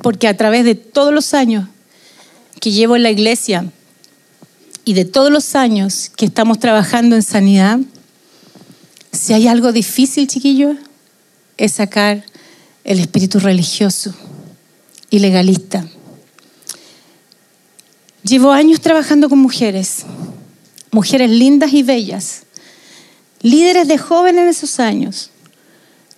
[0.02, 1.68] Porque a través de todos los años
[2.60, 3.70] que llevo en la iglesia
[4.84, 7.78] y de todos los años que estamos trabajando en sanidad,
[9.12, 10.76] si hay algo difícil, chiquillos,
[11.56, 12.24] es sacar
[12.84, 14.14] el espíritu religioso
[15.10, 15.86] y legalista.
[18.26, 20.04] Llevo años trabajando con mujeres,
[20.90, 22.42] mujeres lindas y bellas,
[23.40, 25.30] líderes de jóvenes en esos años,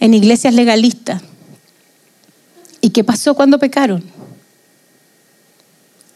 [0.01, 1.21] en iglesias legalistas.
[2.81, 4.03] ¿Y qué pasó cuando pecaron?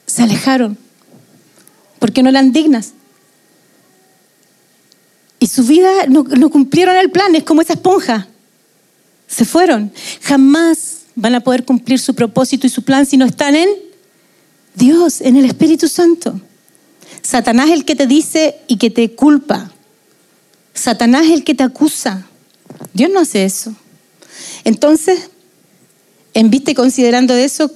[0.07, 0.79] Se alejaron
[1.99, 2.93] porque no eran dignas.
[5.41, 8.29] Y su vida no, no, cumplieron el plan, es como esa esponja.
[9.27, 9.93] Se fueron.
[10.23, 13.92] Jamás van a poder cumplir su propósito y su plan si no están en
[14.75, 16.41] Dios, en el Espíritu Santo.
[17.23, 19.71] Satanás es el que te dice y que te culpa.
[20.75, 22.27] Satanás es el que te acusa.
[22.93, 23.75] Dios no hace eso.
[24.65, 25.31] Entonces,
[26.35, 27.71] en vista y considerando eso,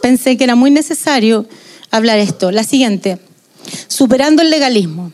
[0.00, 1.46] pensé que era muy necesario
[1.90, 2.50] hablar esto.
[2.50, 3.18] La siguiente,
[3.88, 5.12] superando el legalismo.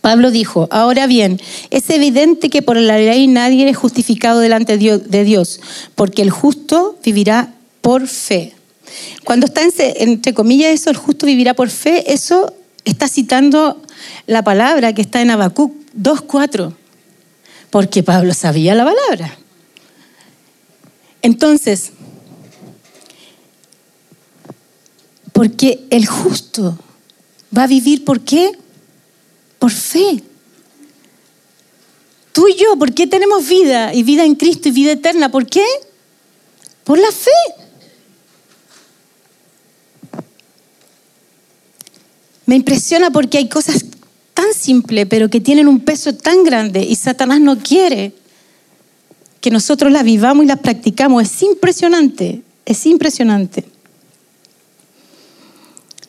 [0.00, 5.24] Pablo dijo, ahora bien, es evidente que por la ley nadie es justificado delante de
[5.24, 5.60] Dios,
[5.94, 8.54] porque el justo vivirá por fe.
[9.24, 12.52] Cuando está entre comillas eso, el justo vivirá por fe, eso
[12.84, 13.80] está citando
[14.26, 16.74] la palabra que está en Habacuc 2.4
[17.76, 19.36] porque Pablo sabía la palabra.
[21.22, 21.92] Entonces,
[25.32, 26.78] porque el justo
[27.54, 28.52] va a vivir, ¿por qué?
[29.58, 30.22] Por fe.
[32.32, 35.30] Tú y yo, ¿por qué tenemos vida y vida en Cristo y vida eterna?
[35.30, 35.64] ¿Por qué?
[36.84, 37.30] Por la fe.
[42.44, 43.84] Me impresiona porque hay cosas
[44.34, 48.12] tan simple, pero que tienen un peso tan grande y Satanás no quiere
[49.40, 51.22] que nosotros las vivamos y las practicamos.
[51.22, 53.64] Es impresionante, es impresionante.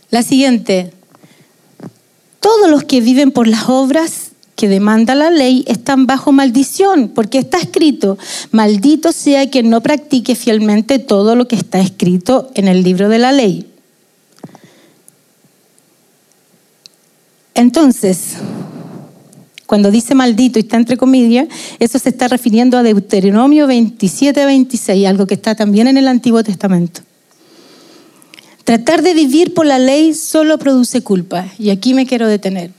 [0.10, 0.94] La siguiente,
[2.48, 7.40] todos los que viven por las obras que demanda la ley están bajo maldición, porque
[7.40, 8.18] está escrito,
[8.52, 13.18] maldito sea quien no practique fielmente todo lo que está escrito en el libro de
[13.18, 13.70] la ley.
[17.54, 18.36] Entonces,
[19.66, 25.06] cuando dice maldito y está entre comillas, eso se está refiriendo a Deuteronomio 27, 26,
[25.06, 27.02] algo que está también en el Antiguo Testamento.
[28.68, 31.48] Tratar de vivir por la ley solo produce culpa.
[31.58, 32.72] Y aquí me quiero detener.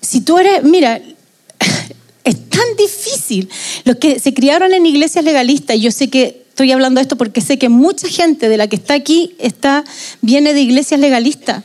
[0.00, 1.00] Si tú eres, mira,
[2.24, 3.48] tan difícil.
[3.84, 7.40] Los que se criaron en iglesias legalistas, yo sé que estoy hablando de esto porque
[7.42, 9.84] sé que mucha gente de la que está aquí está,
[10.20, 11.62] viene de iglesias legalistas.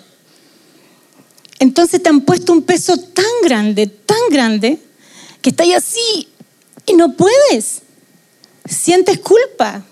[1.58, 4.78] Entonces te han puesto un peso tan grande, tan grande,
[5.42, 6.28] que estás así
[6.86, 7.82] y no puedes.
[8.70, 9.88] Sientes culpa.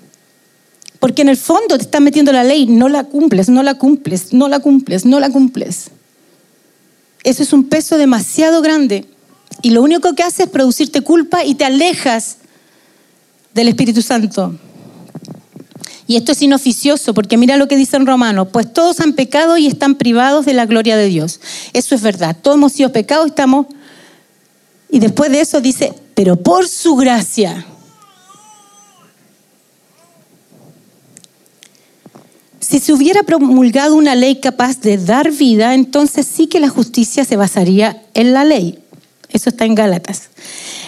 [1.00, 4.34] Porque en el fondo te están metiendo la ley, no la cumples, no la cumples,
[4.34, 5.92] no la cumples, no la cumples.
[7.24, 9.06] Eso es un peso demasiado grande.
[9.62, 12.38] Y lo único que hace es producirte culpa y te alejas
[13.54, 14.56] del Espíritu Santo.
[16.08, 19.58] Y esto es inoficioso, porque mira lo que dice en Romanos, pues todos han pecado
[19.58, 21.40] y están privados de la gloria de Dios.
[21.74, 23.68] Eso es verdad, todos hemos sido pecados, estamos...
[24.90, 27.64] Y después de eso dice, pero por su gracia.
[32.70, 37.26] Si se hubiera promulgado una ley capaz de dar vida, entonces sí que la justicia
[37.26, 38.78] se basaría en la ley.
[39.30, 40.30] Eso está en Gálatas.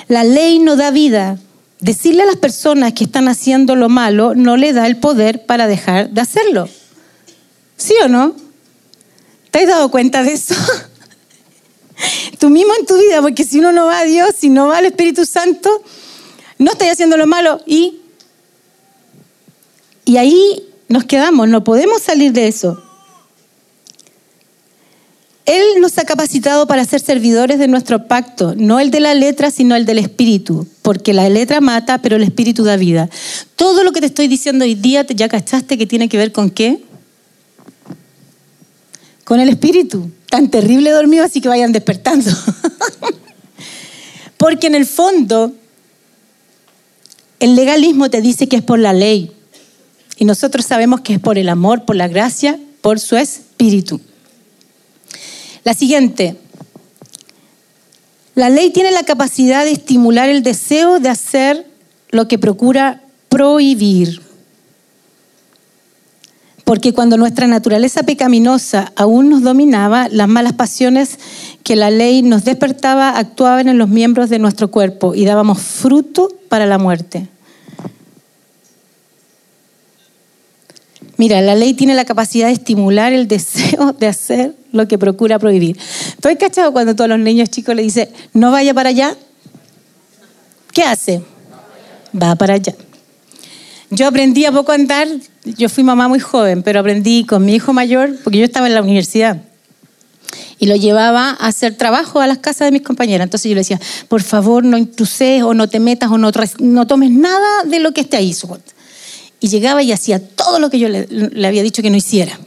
[0.07, 1.39] La ley no da vida,
[1.81, 5.65] Decirle a las personas que están haciendo lo malo no le da el poder para
[5.65, 6.69] dejar de hacerlo.
[7.75, 8.35] ¿Sí o no?
[9.49, 10.53] ¿Te has dado cuenta de eso?
[12.39, 14.77] Tú mismo en tu vida, porque si uno no va a Dios, si no va
[14.77, 15.71] al Espíritu Santo,
[16.59, 18.01] no estás haciendo lo malo y,
[20.05, 22.81] y ahí nos quedamos, no podemos salir de eso.
[25.45, 29.49] Él nos ha capacitado para ser servidores de nuestro pacto, no el de la letra,
[29.49, 33.09] sino el del espíritu, porque la letra mata, pero el espíritu da vida.
[33.55, 36.51] Todo lo que te estoy diciendo hoy día, ¿ya cachaste que tiene que ver con
[36.51, 36.83] qué?
[39.23, 40.11] Con el espíritu.
[40.29, 42.31] Tan terrible dormido, así que vayan despertando.
[44.37, 45.53] porque en el fondo,
[47.39, 49.31] el legalismo te dice que es por la ley.
[50.21, 53.99] Y nosotros sabemos que es por el amor, por la gracia, por su espíritu.
[55.63, 56.35] La siguiente.
[58.35, 61.65] La ley tiene la capacidad de estimular el deseo de hacer
[62.11, 64.21] lo que procura prohibir.
[66.65, 71.17] Porque cuando nuestra naturaleza pecaminosa aún nos dominaba, las malas pasiones
[71.63, 76.31] que la ley nos despertaba actuaban en los miembros de nuestro cuerpo y dábamos fruto
[76.47, 77.27] para la muerte.
[81.21, 85.37] Mira, la ley tiene la capacidad de estimular el deseo de hacer lo que procura
[85.37, 85.77] prohibir.
[85.77, 89.15] ¿Estoy cachado cuando todos los niños chicos le dicen, no vaya para allá?
[90.73, 91.21] ¿Qué hace?
[92.19, 92.73] Va para allá.
[93.91, 95.07] Yo aprendí a poco andar,
[95.43, 98.73] yo fui mamá muy joven, pero aprendí con mi hijo mayor, porque yo estaba en
[98.73, 99.43] la universidad,
[100.57, 103.25] y lo llevaba a hacer trabajo a las casas de mis compañeras.
[103.25, 106.87] Entonces yo le decía, por favor, no intruses o no te metas o no, no
[106.87, 108.33] tomes nada de lo que esté ahí
[109.41, 111.07] y llegaba y hacía todo lo que yo le,
[111.45, 112.39] había dicho que no hiciera.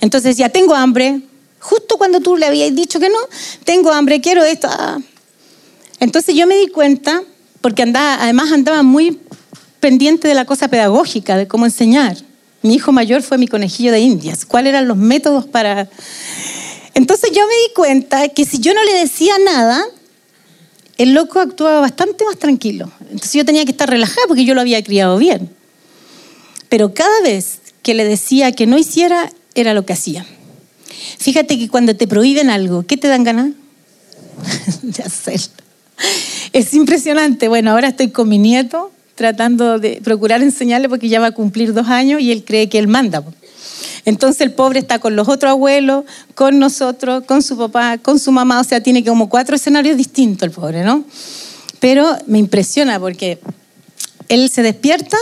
[0.00, 1.20] Entonces decía, tengo hambre,
[1.60, 3.18] justo cuando tú le habías dicho que no,
[3.64, 4.66] tengo hambre, quiero esto.
[4.70, 4.98] Ah.
[6.00, 7.22] Entonces yo me di cuenta,
[7.60, 9.20] porque andaba, además andaba muy
[9.80, 12.16] pendiente de la cosa pedagógica, de cómo enseñar.
[12.62, 14.46] Mi hijo mayor fue mi conejillo de indias.
[14.46, 15.88] ¿Cuáles eran los métodos para...?
[16.94, 19.84] Entonces yo me di cuenta que si yo no le decía nada,
[20.96, 22.90] el loco actuaba bastante más tranquilo.
[23.10, 25.50] Entonces yo tenía que estar relajada porque yo lo había criado bien.
[26.74, 30.26] Pero cada vez que le decía que no hiciera, era lo que hacía.
[31.18, 33.52] Fíjate que cuando te prohíben algo, ¿qué te dan ganas?
[34.82, 35.54] de hacerlo.
[36.52, 37.46] Es impresionante.
[37.46, 41.74] Bueno, ahora estoy con mi nieto tratando de procurar enseñarle porque ya va a cumplir
[41.74, 43.22] dos años y él cree que él manda.
[44.04, 46.02] Entonces el pobre está con los otros abuelos,
[46.34, 50.48] con nosotros, con su papá, con su mamá, o sea, tiene como cuatro escenarios distintos
[50.48, 51.04] el pobre, ¿no?
[51.78, 53.38] Pero me impresiona porque
[54.28, 55.16] él se despierta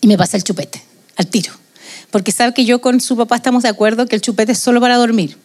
[0.00, 0.82] y me pasa el chupete,
[1.16, 1.52] al tiro.
[2.10, 4.80] Porque sabe que yo con su papá estamos de acuerdo que el chupete es solo
[4.80, 5.36] para dormir.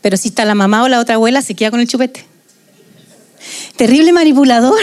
[0.00, 2.24] Pero si está la mamá o la otra abuela, se queda con el chupete.
[3.76, 4.80] Terrible manipulador.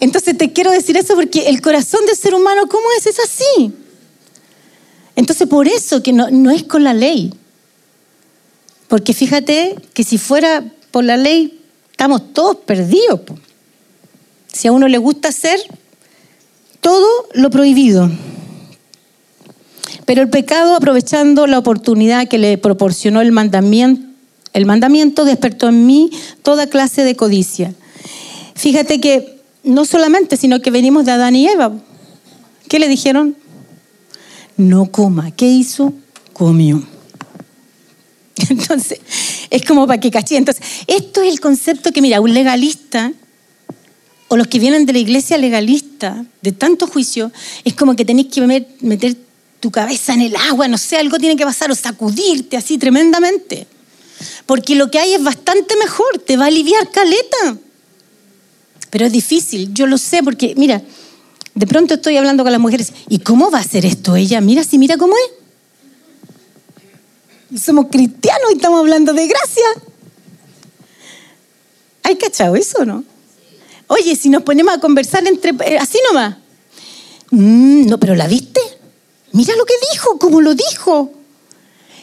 [0.00, 3.06] Entonces te quiero decir eso porque el corazón del ser humano, ¿cómo es?
[3.06, 3.72] Es así.
[5.16, 7.32] Entonces por eso que no, no es con la ley.
[8.88, 11.60] Porque fíjate que si fuera por la ley,
[11.90, 13.20] estamos todos perdidos.
[14.52, 15.60] Si a uno le gusta hacer,
[16.84, 18.10] todo lo prohibido.
[20.04, 24.06] Pero el pecado, aprovechando la oportunidad que le proporcionó el mandamiento,
[24.52, 26.10] el mandamiento despertó en mí
[26.42, 27.74] toda clase de codicia.
[28.54, 31.72] Fíjate que no solamente, sino que venimos de Adán y Eva.
[32.68, 33.34] ¿Qué le dijeron?
[34.58, 35.30] No coma.
[35.30, 35.94] ¿Qué hizo?
[36.34, 36.82] Comió.
[38.50, 39.00] Entonces,
[39.48, 40.36] es como para que caché.
[40.36, 43.10] Entonces, esto es el concepto que, mira, un legalista
[44.34, 47.30] o los que vienen de la iglesia legalista, de tanto juicio,
[47.62, 49.16] es como que tenés que meter
[49.60, 53.68] tu cabeza en el agua, no sé, algo tiene que pasar, o sacudirte así tremendamente.
[54.44, 57.56] Porque lo que hay es bastante mejor, te va a aliviar caleta.
[58.90, 60.82] pero es difícil, yo lo sé porque, mira,
[61.54, 64.40] de pronto estoy hablando con las mujeres, ¿y cómo va a ser esto ella?
[64.40, 65.14] Mira, si mira cómo
[67.52, 67.62] es.
[67.62, 69.66] Somos cristianos y estamos hablando de gracia.
[72.02, 73.13] ¿Hay cachado eso, no?
[73.94, 76.36] Oye, si nos ponemos a conversar entre eh, así nomás.
[77.30, 78.60] Mm, no, pero ¿la viste?
[79.30, 81.12] Mira lo que dijo, cómo lo dijo.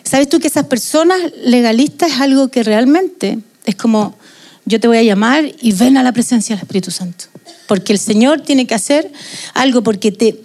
[0.04, 4.16] ¿Sabes tú que esas personas legalistas es algo que realmente es como
[4.64, 7.26] yo te voy a llamar y ven a la presencia del Espíritu Santo?
[7.68, 9.12] Porque el Señor tiene que hacer
[9.54, 10.42] algo porque te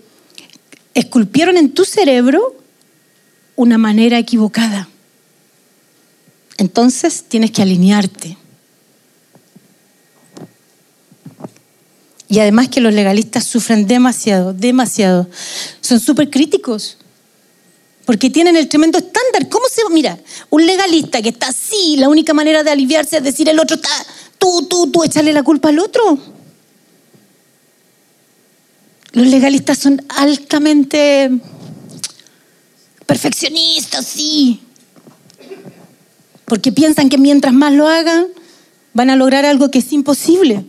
[0.94, 2.56] esculpieron en tu cerebro
[3.54, 4.88] una manera equivocada.
[6.58, 8.36] Entonces tienes que alinearte.
[12.28, 15.28] Y además que los legalistas sufren demasiado, demasiado.
[15.80, 16.98] Son súper críticos.
[18.04, 19.48] Porque tienen el tremendo estándar.
[19.48, 19.82] ¿Cómo se.?
[19.90, 20.18] Mira,
[20.50, 23.90] un legalista que está así, la única manera de aliviarse es decir el otro está.
[24.38, 26.18] Tú, tú, tú, echarle la culpa al otro.
[29.12, 31.30] Los legalistas son altamente
[33.06, 34.60] perfeccionistas, sí.
[36.44, 38.26] Porque piensan que mientras más lo hagan,
[38.92, 40.64] van a lograr algo que es imposible.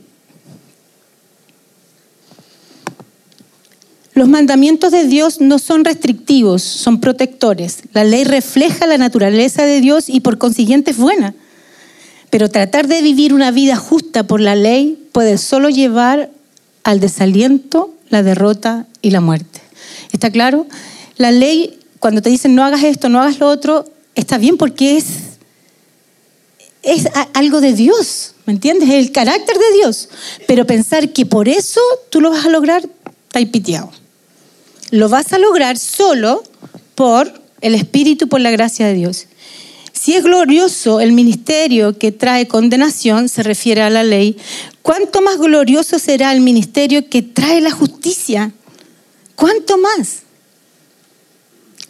[4.17, 7.83] Los mandamientos de Dios no son restrictivos, son protectores.
[7.93, 11.35] La ley refleja la naturaleza de Dios y por consiguiente es buena.
[12.31, 16.31] Pero tratar de vivir una vida justa por la ley puede solo llevar
[16.83, 19.61] al desaliento, la derrota y la muerte.
[20.11, 20.65] ¿Está claro?
[21.17, 24.97] La ley, cuando te dicen no hagas esto, no hagas lo otro, está bien porque
[24.97, 25.05] es,
[26.81, 28.89] es algo de Dios, ¿me entiendes?
[28.89, 30.09] Es el carácter de Dios.
[30.47, 33.91] Pero pensar que por eso tú lo vas a lograr, está piteado
[34.91, 36.43] lo vas a lograr solo
[36.95, 39.27] por el Espíritu, por la gracia de Dios.
[39.93, 44.37] Si es glorioso el ministerio que trae condenación, se refiere a la ley,
[44.81, 48.51] ¿cuánto más glorioso será el ministerio que trae la justicia?
[49.35, 50.19] ¿Cuánto más?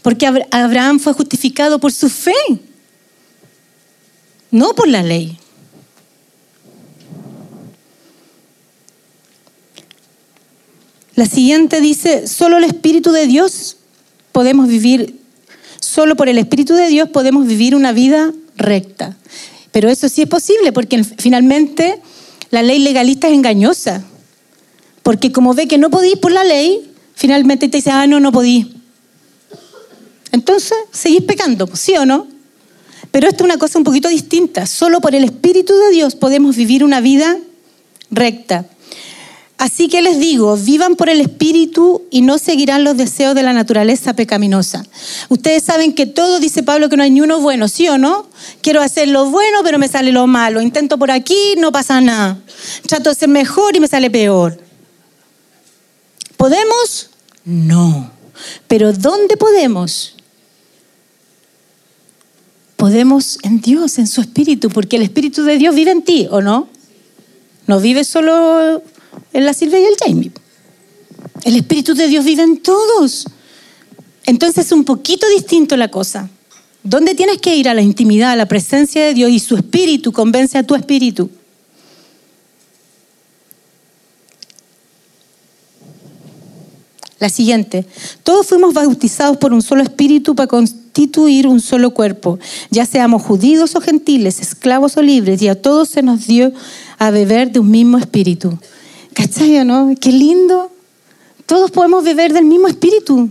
[0.02, 2.34] Porque Abraham fue justificado por su fe,
[4.52, 5.38] no por la ley.
[11.18, 13.78] La siguiente dice, solo el Espíritu de Dios
[14.32, 15.20] podemos vivir,
[15.80, 19.18] solo por el Espíritu de Dios podemos vivir una vida recta.
[19.72, 22.00] Pero eso sí es posible porque finalmente
[22.52, 24.04] la ley legalista es engañosa.
[25.02, 28.32] Porque como ve que no podís por la ley, finalmente te dice, ah, no, no
[28.32, 28.68] podís.
[30.32, 32.28] Entonces, seguís pecando, ¿sí o no?
[33.10, 34.68] Pero esto es una cosa un poquito distinta.
[34.68, 37.40] Solo por el Espíritu de Dios podemos vivir una vida
[38.12, 38.68] recta.
[39.58, 43.54] Así que les digo, vivan por el Espíritu y no seguirán los deseos de la
[43.54, 44.86] naturaleza pecaminosa.
[45.30, 48.28] Ustedes saben que todo, dice Pablo, que no hay ni uno bueno, ¿sí o no?
[48.62, 50.62] Quiero hacer lo bueno, pero me sale lo malo.
[50.62, 52.38] Intento por aquí, no pasa nada.
[52.88, 54.60] Trato de ser mejor y me sale peor.
[56.38, 57.10] ¿Podemos?
[57.44, 58.12] No.
[58.68, 60.16] Pero ¿dónde podemos?
[62.76, 66.42] Podemos en Dios, en su Espíritu, porque el Espíritu de Dios vive en ti, ¿o
[66.42, 66.70] no?
[67.66, 68.84] No vive solo
[69.34, 70.32] en la Silvia y el Jamie.
[71.44, 73.28] El Espíritu de Dios vive en todos.
[74.26, 76.30] Entonces es un poquito distinto la cosa.
[76.84, 77.70] ¿Dónde tienes que ir?
[77.70, 81.30] A la intimidad, a la presencia de Dios y su Espíritu convence a tu Espíritu.
[87.20, 87.86] La siguiente,
[88.22, 92.38] todos fuimos bautizados por un solo espíritu para constituir un solo cuerpo,
[92.70, 96.54] ya seamos judíos o gentiles, esclavos o libres, y a todos se nos dio
[97.00, 98.60] a beber de un mismo espíritu.
[99.18, 99.96] ¿Cachai o no?
[100.00, 100.72] Qué lindo.
[101.48, 103.28] Todos podemos beber del mismo espíritu.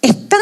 [0.00, 0.36] Está.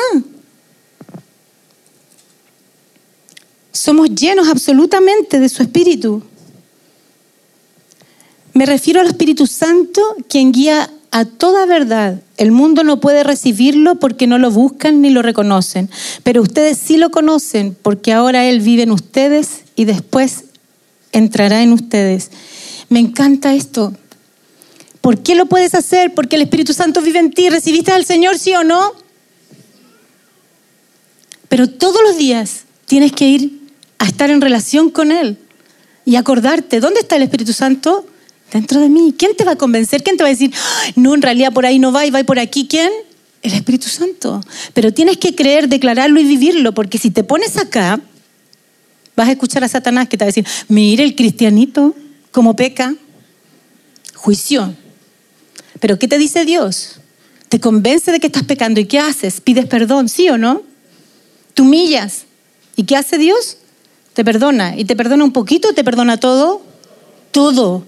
[3.72, 6.22] Somos llenos absolutamente de su espíritu.
[8.52, 12.20] Me refiero al Espíritu Santo, quien guía a toda verdad.
[12.36, 15.88] El mundo no puede recibirlo porque no lo buscan ni lo reconocen,
[16.24, 20.44] pero ustedes sí lo conocen porque ahora Él vive en ustedes y después
[21.12, 22.30] entrará en ustedes.
[22.90, 23.94] Me encanta esto.
[25.09, 26.12] ¿Por qué lo puedes hacer?
[26.12, 27.48] Porque el Espíritu Santo vive en ti.
[27.48, 28.92] ¿Recibiste al Señor, sí o no?
[31.48, 33.59] Pero todos los días tienes que ir
[33.96, 35.38] a estar en relación con Él
[36.04, 38.04] y acordarte, ¿dónde está el Espíritu Santo?
[38.52, 39.14] Dentro de mí.
[39.16, 40.02] ¿Quién te va a convencer?
[40.02, 40.52] ¿Quién te va a decir,
[40.94, 42.66] no, en realidad por ahí no va y va por aquí?
[42.68, 42.92] ¿Quién?
[43.40, 44.42] El Espíritu Santo.
[44.74, 47.98] Pero tienes que creer, declararlo y vivirlo, porque si te pones acá,
[49.16, 51.94] vas a escuchar a Satanás que te va a decir, mire el cristianito,
[52.30, 52.94] cómo peca.
[54.12, 54.74] Juicio.
[55.80, 57.00] Pero ¿qué te dice Dios?
[57.48, 59.40] Te convence de que estás pecando y ¿qué haces?
[59.40, 60.62] Pides perdón, ¿sí o no?
[61.54, 62.24] Te humillas.
[62.76, 63.58] ¿Y qué hace Dios?
[64.12, 64.76] Te perdona.
[64.76, 66.62] ¿Y te perdona un poquito te perdona todo?
[67.30, 67.86] Todo.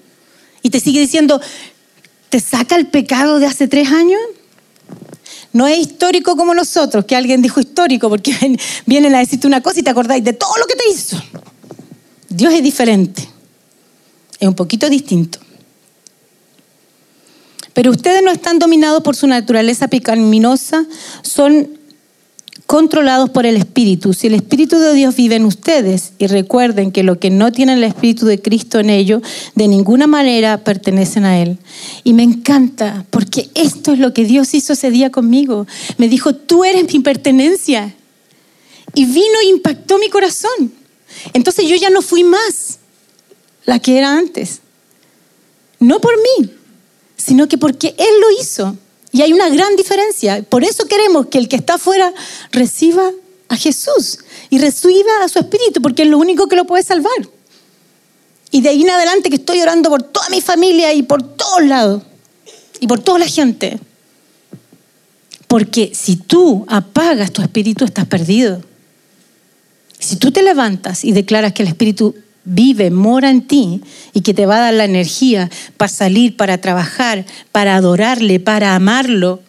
[0.63, 1.41] Y te sigue diciendo,
[2.29, 4.21] ¿te saca el pecado de hace tres años?
[5.53, 9.81] No es histórico como nosotros, que alguien dijo histórico, porque vienen a decirte una cosa
[9.81, 11.21] y te acordáis de todo lo que te hizo.
[12.29, 13.29] Dios es diferente,
[14.39, 15.41] es un poquito distinto.
[17.81, 20.85] Pero ustedes no están dominados por su naturaleza pecaminosa,
[21.23, 21.79] son
[22.67, 24.13] controlados por el Espíritu.
[24.13, 27.73] Si el Espíritu de Dios vive en ustedes, y recuerden que lo que no tiene
[27.73, 29.23] el Espíritu de Cristo en ellos,
[29.55, 31.57] de ninguna manera pertenecen a Él.
[32.05, 35.67] Y me encanta, porque esto es lo que Dios hizo ese día conmigo.
[35.97, 37.95] Me dijo, tú eres mi pertenencia.
[38.95, 40.71] Y vino e impactó mi corazón.
[41.33, 42.79] Entonces yo ya no fui más
[43.65, 44.61] la que era antes.
[45.79, 46.60] No por mí,
[47.21, 48.77] sino que porque Él lo hizo.
[49.13, 50.43] Y hay una gran diferencia.
[50.43, 52.13] Por eso queremos que el que está afuera
[52.53, 53.11] reciba
[53.49, 57.13] a Jesús y reciba a su Espíritu, porque es lo único que lo puede salvar.
[58.53, 61.63] Y de ahí en adelante que estoy orando por toda mi familia y por todos
[61.65, 62.03] lados.
[62.81, 63.79] Y por toda la gente.
[65.47, 68.63] Porque si tú apagas tu espíritu, estás perdido.
[69.99, 72.15] Si tú te levantas y declaras que el espíritu
[72.51, 73.81] vive, mora en ti
[74.13, 78.75] y que te va a dar la energía para salir, para trabajar, para adorarle, para
[78.75, 79.41] amarlo,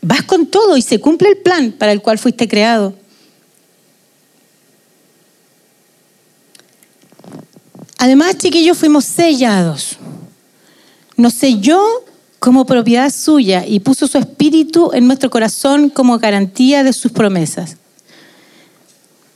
[0.00, 2.94] vas con todo y se cumple el plan para el cual fuiste creado.
[7.98, 9.96] Además, chiquillos, fuimos sellados.
[11.16, 11.80] Nos selló
[12.40, 17.76] como propiedad suya y puso su espíritu en nuestro corazón como garantía de sus promesas.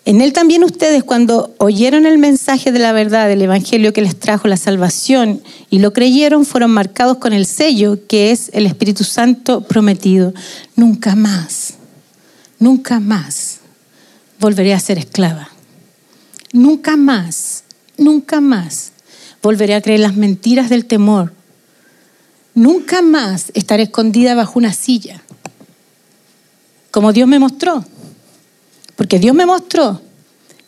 [0.07, 4.17] En él también ustedes cuando oyeron el mensaje de la verdad del Evangelio que les
[4.17, 9.03] trajo la salvación y lo creyeron, fueron marcados con el sello que es el Espíritu
[9.03, 10.33] Santo prometido.
[10.77, 11.75] Nunca más,
[12.61, 13.59] nunca más
[14.39, 15.51] volveré a ser esclava.
[16.53, 17.65] Nunca más,
[17.99, 18.93] nunca más
[19.43, 21.33] volveré a creer las mentiras del temor.
[22.55, 25.21] Nunca más estaré escondida bajo una silla,
[26.93, 27.85] como Dios me mostró.
[28.97, 30.01] Porque Dios me mostró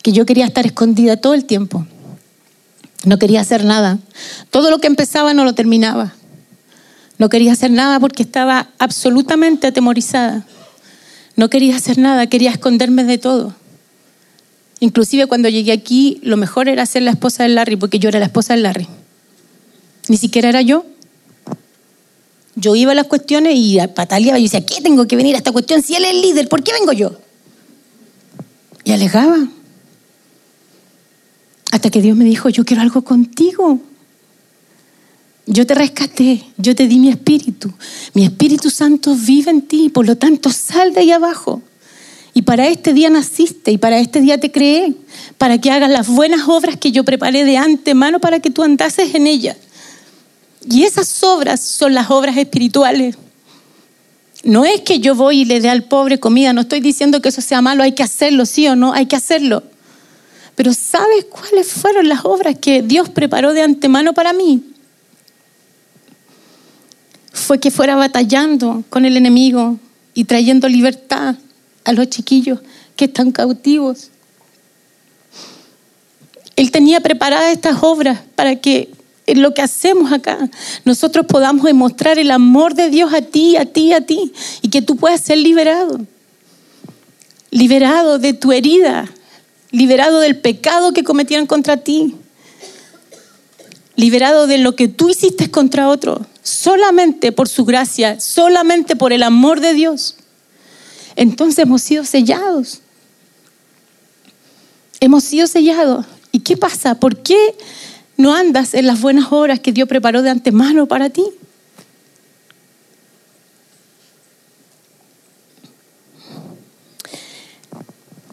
[0.02, 1.86] que yo quería estar escondida todo el tiempo.
[3.04, 3.98] No quería hacer nada.
[4.50, 6.14] Todo lo que empezaba no lo terminaba.
[7.18, 10.46] No quería hacer nada porque estaba absolutamente atemorizada.
[11.36, 13.54] No quería hacer nada, quería esconderme de todo.
[14.80, 18.18] Inclusive cuando llegué aquí, lo mejor era ser la esposa de Larry, porque yo era
[18.18, 18.86] la esposa de Larry.
[20.08, 20.84] Ni siquiera era yo.
[22.54, 25.52] Yo iba a las cuestiones y pataleaba y decía, ¿qué tengo que venir a esta
[25.52, 26.48] cuestión si él es el líder?
[26.48, 27.18] ¿Por qué vengo yo?
[28.88, 29.36] Y alegaba.
[31.70, 33.78] Hasta que Dios me dijo, yo quiero algo contigo.
[35.44, 37.70] Yo te rescaté, yo te di mi espíritu.
[38.14, 41.60] Mi Espíritu Santo vive en ti, por lo tanto sal de ahí abajo.
[42.32, 44.94] Y para este día naciste y para este día te creé,
[45.36, 49.14] para que hagas las buenas obras que yo preparé de antemano para que tú andases
[49.14, 49.58] en ellas.
[50.66, 53.18] Y esas obras son las obras espirituales.
[54.44, 57.30] No es que yo voy y le dé al pobre comida, no estoy diciendo que
[57.30, 59.62] eso sea malo, hay que hacerlo, sí o no, hay que hacerlo.
[60.54, 64.62] Pero ¿sabes cuáles fueron las obras que Dios preparó de antemano para mí?
[67.32, 69.78] Fue que fuera batallando con el enemigo
[70.14, 71.36] y trayendo libertad
[71.84, 72.60] a los chiquillos
[72.96, 74.10] que están cautivos.
[76.56, 78.90] Él tenía preparadas estas obras para que
[79.36, 80.48] lo que hacemos acá,
[80.84, 84.82] nosotros podamos demostrar el amor de Dios a ti, a ti, a ti, y que
[84.82, 86.00] tú puedas ser liberado.
[87.50, 89.10] Liberado de tu herida,
[89.70, 92.14] liberado del pecado que cometieron contra ti,
[93.96, 99.22] liberado de lo que tú hiciste contra otro, solamente por su gracia, solamente por el
[99.22, 100.16] amor de Dios.
[101.16, 102.80] Entonces hemos sido sellados.
[105.00, 106.06] Hemos sido sellados.
[106.30, 106.94] ¿Y qué pasa?
[106.94, 107.56] ¿Por qué
[108.18, 111.24] no andas en las buenas obras que Dios preparó de antemano para ti.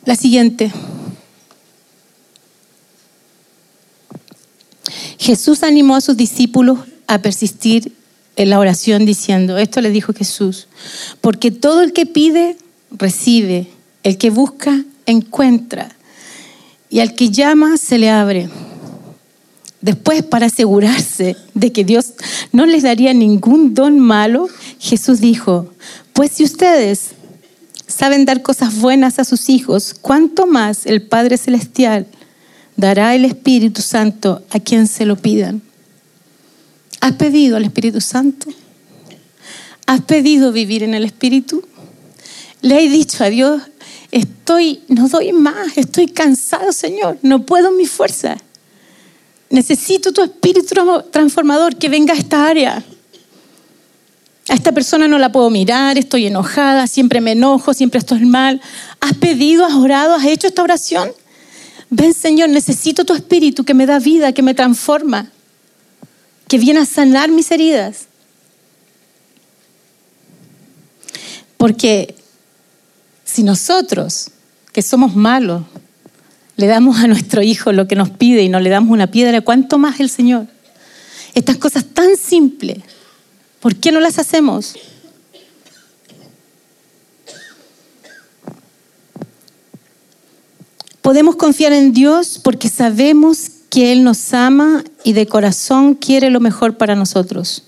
[0.04, 0.72] La siguiente.
[5.20, 7.94] Jesús animó a sus discípulos a persistir
[8.36, 10.68] en la oración diciendo, esto le dijo Jesús,
[11.22, 12.58] porque todo el que pide,
[12.92, 13.68] recibe,
[14.04, 15.96] el que busca, encuentra,
[16.90, 18.50] y al que llama, se le abre.
[19.86, 22.14] Después, para asegurarse de que Dios
[22.52, 25.70] no les daría ningún don malo, Jesús dijo,
[26.12, 27.10] pues si ustedes
[27.86, 32.08] saben dar cosas buenas a sus hijos, ¿cuánto más el Padre Celestial
[32.76, 35.62] dará el Espíritu Santo a quien se lo pidan?
[37.00, 38.50] ¿Has pedido al Espíritu Santo?
[39.86, 41.64] ¿Has pedido vivir en el Espíritu?
[42.64, 43.62] Le he dicho a Dios,
[44.10, 48.38] estoy, no doy más, estoy cansado, Señor, no puedo mi fuerza
[49.56, 50.76] Necesito tu espíritu
[51.12, 52.84] transformador que venga a esta área.
[54.50, 58.60] A esta persona no la puedo mirar, estoy enojada, siempre me enojo, siempre estoy mal.
[59.00, 61.10] ¿Has pedido, has orado, has hecho esta oración?
[61.90, 65.32] Ven Señor, necesito tu espíritu que me da vida, que me transforma,
[66.50, 68.08] que viene a sanar mis heridas.
[71.56, 72.14] Porque
[73.24, 74.32] si nosotros,
[74.74, 75.64] que somos malos,
[76.58, 79.42] le damos a nuestro hijo lo que nos pide y no le damos una piedra,
[79.42, 80.48] ¿cuánto más el Señor?
[81.34, 82.78] Estas cosas tan simples,
[83.60, 84.76] ¿por qué no las hacemos?
[91.02, 96.40] Podemos confiar en Dios porque sabemos que Él nos ama y de corazón quiere lo
[96.40, 97.66] mejor para nosotros.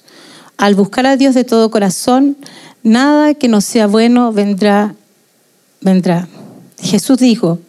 [0.58, 2.38] Al buscar a Dios de todo corazón,
[2.82, 4.96] nada que no sea bueno vendrá,
[5.82, 6.28] vendrá.
[6.80, 7.60] Jesús dijo,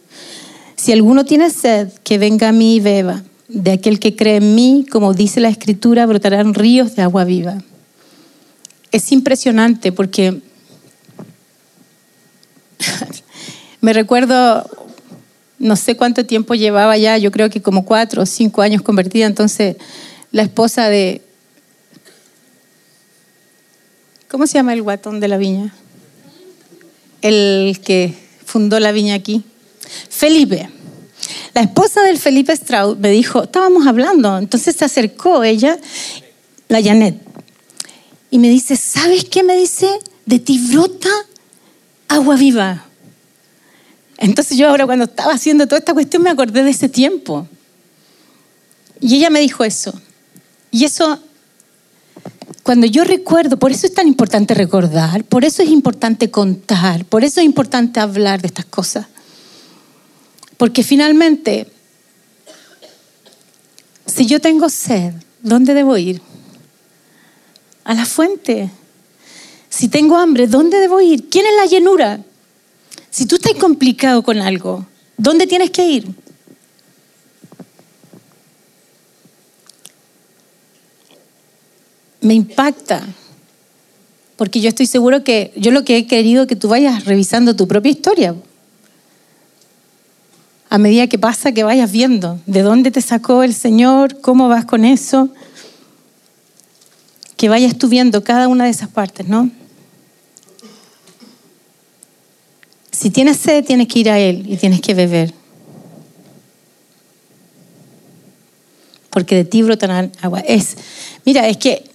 [0.79, 3.21] si alguno tiene sed, que venga a mí y beba.
[3.49, 7.57] De aquel que cree en mí, como dice la Escritura, brotarán ríos de agua viva.
[8.89, 10.39] Es impresionante porque
[13.81, 14.69] me recuerdo
[15.57, 19.25] no sé cuánto tiempo llevaba ya, yo creo que como cuatro o cinco años convertida,
[19.25, 19.75] entonces
[20.31, 21.21] la esposa de...
[24.29, 25.73] ¿Cómo se llama el guatón de la viña?
[27.21, 28.13] El que
[28.45, 29.43] fundó la viña aquí.
[30.09, 30.69] Felipe.
[31.53, 35.77] La esposa del Felipe Straud me dijo, estábamos hablando, entonces se acercó ella,
[36.67, 37.15] la Janet,
[38.31, 39.89] y me dice, ¿sabes qué me dice?
[40.25, 41.09] De ti brota
[42.07, 42.85] agua viva.
[44.17, 47.47] Entonces yo ahora cuando estaba haciendo toda esta cuestión me acordé de ese tiempo.
[48.99, 49.93] Y ella me dijo eso.
[50.71, 51.19] Y eso,
[52.63, 57.23] cuando yo recuerdo, por eso es tan importante recordar, por eso es importante contar, por
[57.23, 59.07] eso es importante hablar de estas cosas.
[60.59, 61.67] Porque finalmente,
[64.05, 66.21] si yo tengo sed, ¿dónde debo ir?
[67.85, 68.69] A la fuente.
[69.69, 71.29] Si tengo hambre, ¿dónde debo ir?
[71.29, 72.19] ¿Quién es la llenura?
[73.09, 74.85] Si tú estás complicado con algo,
[75.15, 76.13] ¿dónde tienes que ir?
[82.19, 83.07] Me impacta,
[84.35, 87.55] porque yo estoy seguro que yo lo que he querido es que tú vayas revisando
[87.55, 88.35] tu propia historia.
[90.69, 94.65] A medida que pasa, que vayas viendo de dónde te sacó el Señor, cómo vas
[94.65, 95.29] con eso,
[97.37, 99.49] que vayas tú viendo cada una de esas partes, ¿no?
[102.91, 105.33] Si tienes sed, tienes que ir a Él y tienes que beber.
[109.09, 110.41] Porque de ti brotarán agua.
[110.41, 110.75] Es,
[111.25, 111.89] mira, es que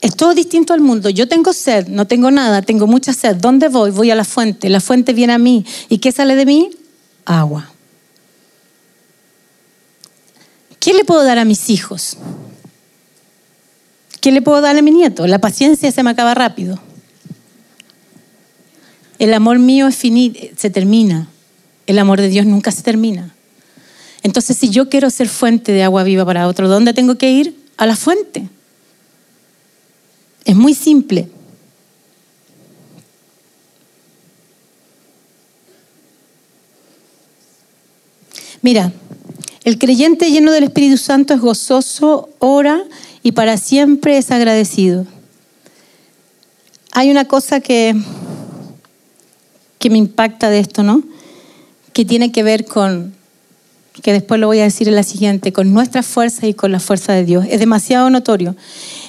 [0.00, 1.10] es todo distinto al mundo.
[1.10, 3.36] Yo tengo sed, no tengo nada, tengo mucha sed.
[3.36, 3.90] ¿Dónde voy?
[3.90, 4.68] Voy a la fuente.
[4.68, 5.64] La fuente viene a mí.
[5.88, 6.70] ¿Y qué sale de mí?
[7.26, 7.70] Agua.
[10.80, 12.16] ¿Qué le puedo dar a mis hijos?
[14.20, 15.26] ¿Qué le puedo dar a mi nieto?
[15.26, 16.78] La paciencia se me acaba rápido.
[19.18, 21.28] El amor mío es finito, se termina.
[21.86, 23.34] El amor de Dios nunca se termina.
[24.22, 27.56] Entonces, si yo quiero ser fuente de agua viva para otro, ¿dónde tengo que ir?
[27.76, 28.48] A la fuente.
[30.44, 31.28] Es muy simple.
[38.62, 38.92] Mira,
[39.64, 42.82] el creyente lleno del Espíritu Santo es gozoso, ora
[43.22, 45.06] y para siempre es agradecido.
[46.92, 47.94] Hay una cosa que
[49.78, 51.02] que me impacta de esto, ¿no?
[51.92, 53.14] Que tiene que ver con,
[54.02, 56.80] que después lo voy a decir en la siguiente, con nuestra fuerza y con la
[56.80, 57.46] fuerza de Dios.
[57.48, 58.56] Es demasiado notorio.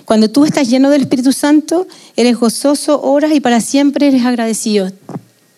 [0.06, 4.92] Cuando tú estás lleno del Espíritu Santo, eres gozoso, oras y para siempre eres agradecido.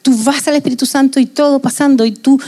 [0.01, 2.39] Tú vas al Espíritu Santo y todo pasando y tú,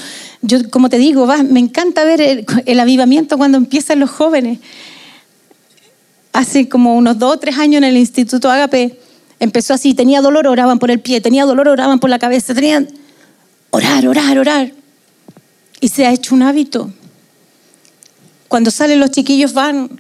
[0.42, 4.60] yo como te digo, vas, me encanta ver el, el avivamiento cuando empiezan los jóvenes.
[6.34, 8.98] Hace como unos dos o tres años en el Instituto Agape,
[9.42, 12.88] Empezó así, tenía dolor, oraban por el pie, tenía dolor, oraban por la cabeza, tenían
[13.72, 14.72] orar, orar, orar.
[15.80, 16.94] Y se ha hecho un hábito.
[18.48, 20.00] Cuando salen los chiquillos van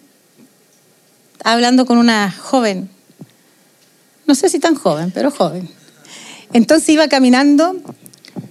[1.43, 2.87] hablando con una joven,
[4.27, 5.67] no sé si tan joven, pero joven.
[6.53, 7.81] Entonces iba caminando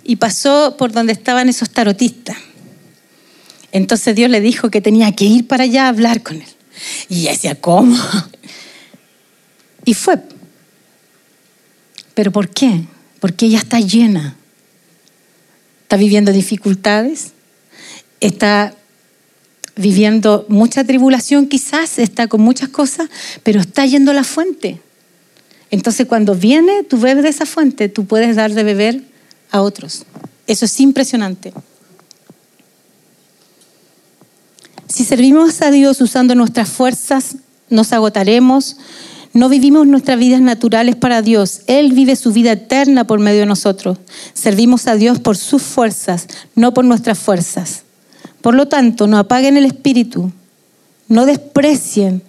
[0.05, 2.37] y pasó por donde estaban esos tarotistas.
[3.73, 6.49] Entonces Dios le dijo que tenía que ir para allá a hablar con él.
[7.09, 7.97] Y ella decía, ¿cómo?
[9.85, 10.19] Y fue.
[12.15, 12.85] ¿Pero por qué?
[13.21, 14.37] Porque ella está llena.
[15.83, 17.33] Está viviendo dificultades,
[18.21, 18.75] está
[19.77, 23.09] viviendo mucha tribulación quizás, está con muchas cosas,
[23.43, 24.81] pero está yendo a la fuente.
[25.71, 29.03] Entonces cuando viene, tú bebes de esa fuente, tú puedes dar de beber
[29.51, 30.05] a otros.
[30.47, 31.53] Eso es impresionante.
[34.89, 37.37] Si servimos a Dios usando nuestras fuerzas,
[37.69, 38.77] nos agotaremos.
[39.33, 41.61] No vivimos nuestras vidas naturales para Dios.
[41.69, 43.99] Él vive su vida eterna por medio de nosotros.
[44.35, 47.85] Servimos a Dios por sus fuerzas, no por nuestras fuerzas.
[48.41, 50.33] Por lo tanto, no apaguen el espíritu,
[51.07, 52.23] no desprecien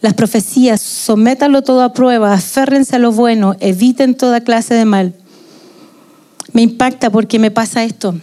[0.00, 5.14] las profecías, sométanlo todo a prueba, aférrense a lo bueno, eviten toda clase de mal.
[6.52, 8.14] Me impacta porque me pasa esto.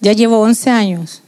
[0.00, 1.22] Ya llevo 11 años.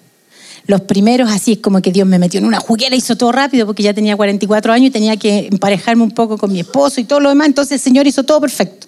[0.66, 3.64] Los primeros así es como que Dios me metió en una juguera, hizo todo rápido
[3.66, 7.04] porque ya tenía 44 años y tenía que emparejarme un poco con mi esposo y
[7.04, 7.48] todo lo demás.
[7.48, 8.86] Entonces el Señor hizo todo perfecto.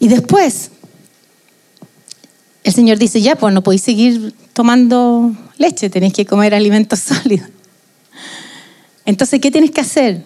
[0.00, 0.70] Y después,
[2.64, 7.53] el Señor dice, ya, pues no podéis seguir tomando leche, tenéis que comer alimentos sólidos.
[9.06, 10.24] Entonces, ¿qué tienes que hacer?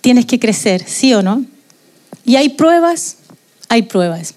[0.00, 1.44] Tienes que crecer, ¿sí o no?
[2.24, 3.16] Y hay pruebas,
[3.68, 4.34] hay pruebas.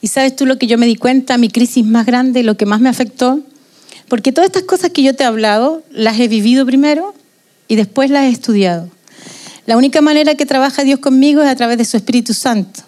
[0.00, 2.66] Y sabes tú lo que yo me di cuenta, mi crisis más grande, lo que
[2.66, 3.40] más me afectó,
[4.08, 7.14] porque todas estas cosas que yo te he hablado, las he vivido primero
[7.68, 8.90] y después las he estudiado.
[9.66, 12.82] La única manera que trabaja Dios conmigo es a través de su Espíritu Santo,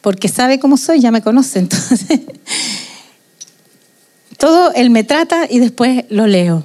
[0.00, 1.58] porque sabe cómo soy, ya me conoce.
[1.60, 2.20] Entonces,
[4.38, 6.64] todo Él me trata y después lo leo.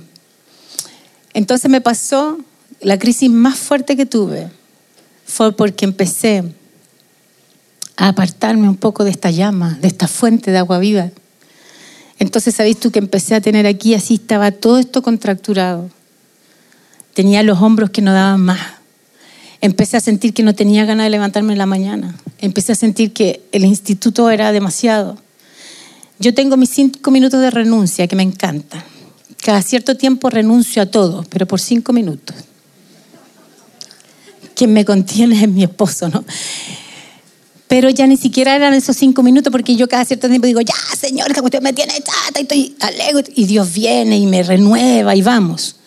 [1.34, 2.38] Entonces me pasó
[2.82, 4.50] la crisis más fuerte que tuve
[5.26, 6.44] fue porque empecé
[7.96, 11.12] a apartarme un poco de esta llama, de esta fuente de agua viva.
[12.18, 15.90] Entonces, ¿sabéis tú que empecé a tener aquí, así estaba todo esto contracturado?
[17.14, 18.60] Tenía los hombros que no daban más.
[19.62, 22.16] Empecé a sentir que no tenía ganas de levantarme en la mañana.
[22.40, 25.18] Empecé a sentir que el instituto era demasiado.
[26.20, 28.84] Yo tengo mis cinco minutos de renuncia que me encantan.
[29.44, 32.36] Cada cierto tiempo renuncio a todo, pero por cinco minutos
[34.62, 36.24] quien me contiene es mi esposo, ¿no?
[37.68, 40.76] Pero ya ni siquiera eran esos cinco minutos porque yo cada cierto tiempo digo, ya,
[40.96, 43.24] Señor, que usted me tiene chata y estoy alegre.
[43.36, 45.78] Y Dios viene y me renueva y vamos.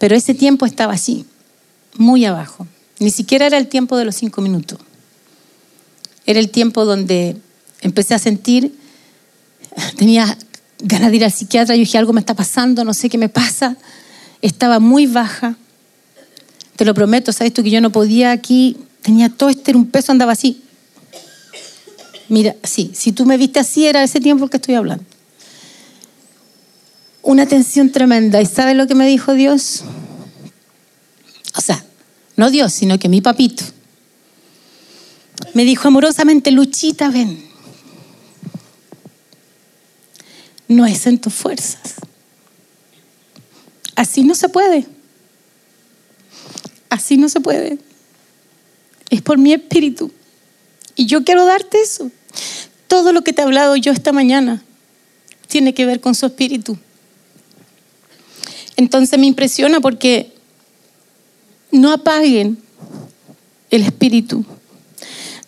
[0.00, 1.26] Pero ese tiempo estaba así,
[1.96, 2.66] muy abajo.
[2.98, 4.80] Ni siquiera era el tiempo de los cinco minutos.
[6.26, 7.36] Era el tiempo donde
[7.82, 8.76] empecé a sentir,
[9.96, 10.36] tenía
[10.80, 13.28] ganas de ir al psiquiatra, yo dije, algo me está pasando, no sé qué me
[13.28, 13.76] pasa.
[14.42, 15.56] Estaba muy baja,
[16.76, 20.12] te lo prometo, sabes tú que yo no podía aquí, tenía todo este, un peso,
[20.12, 20.62] andaba así.
[22.28, 25.04] Mira, sí, si tú me viste así, era ese tiempo que estoy hablando.
[27.22, 28.40] Una tensión tremenda.
[28.40, 29.82] ¿Y sabes lo que me dijo Dios?
[31.56, 31.84] O sea,
[32.36, 33.64] no Dios, sino que mi papito.
[35.52, 37.44] Me dijo amorosamente, Luchita, ven.
[40.66, 41.94] No es en tus fuerzas.
[43.94, 44.86] Así no se puede.
[46.94, 47.76] Así no se puede.
[49.10, 50.12] Es por mi espíritu.
[50.94, 52.08] Y yo quiero darte eso.
[52.86, 54.62] Todo lo que te he hablado yo esta mañana
[55.48, 56.78] tiene que ver con su espíritu.
[58.76, 60.34] Entonces me impresiona porque
[61.72, 62.58] no apaguen
[63.72, 64.44] el espíritu.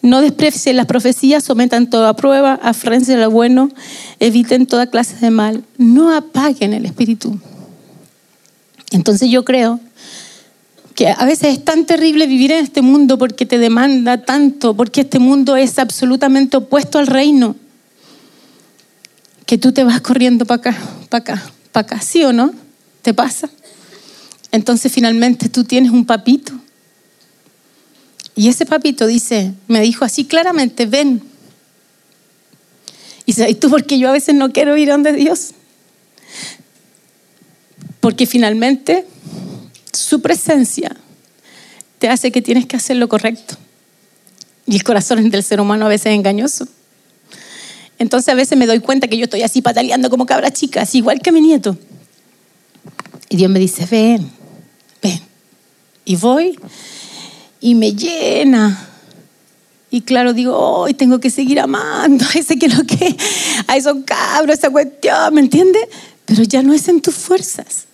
[0.02, 3.70] No desprecien las profecías, sometan toda prueba, afrense a lo bueno,
[4.18, 5.62] eviten toda clase de mal.
[5.78, 7.38] No apaguen el espíritu.
[8.90, 9.78] Entonces yo creo
[10.96, 15.02] que a veces es tan terrible vivir en este mundo porque te demanda tanto, porque
[15.02, 17.54] este mundo es absolutamente opuesto al reino,
[19.44, 20.76] que tú te vas corriendo para acá,
[21.10, 22.52] para acá, para acá, ¿sí o no?
[23.02, 23.50] ¿Te pasa?
[24.50, 26.54] Entonces finalmente tú tienes un papito.
[28.34, 31.22] Y ese papito dice, me dijo así claramente, ven.
[33.26, 35.50] Y sabes tú porque yo a veces no quiero ir donde Dios.
[38.00, 39.04] Porque finalmente
[40.06, 40.94] su presencia
[41.98, 43.56] te hace que tienes que hacer lo correcto.
[44.64, 46.68] Y el corazón del ser humano a veces es engañoso.
[47.98, 51.20] Entonces a veces me doy cuenta que yo estoy así pataleando como cabra chica, igual
[51.20, 51.76] que mi nieto.
[53.28, 54.30] Y Dios me dice, ven,
[55.02, 55.20] ven.
[56.04, 56.56] Y voy
[57.60, 58.88] y me llena.
[59.90, 63.16] Y claro, digo, hoy tengo que seguir amando a ese que lo que,
[63.66, 65.88] a esos cabros, esa cuestión, ¿me entiendes?
[66.26, 67.85] Pero ya no es en tus fuerzas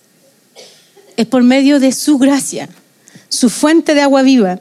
[1.17, 2.69] es por medio de su gracia,
[3.29, 4.59] su fuente de agua viva.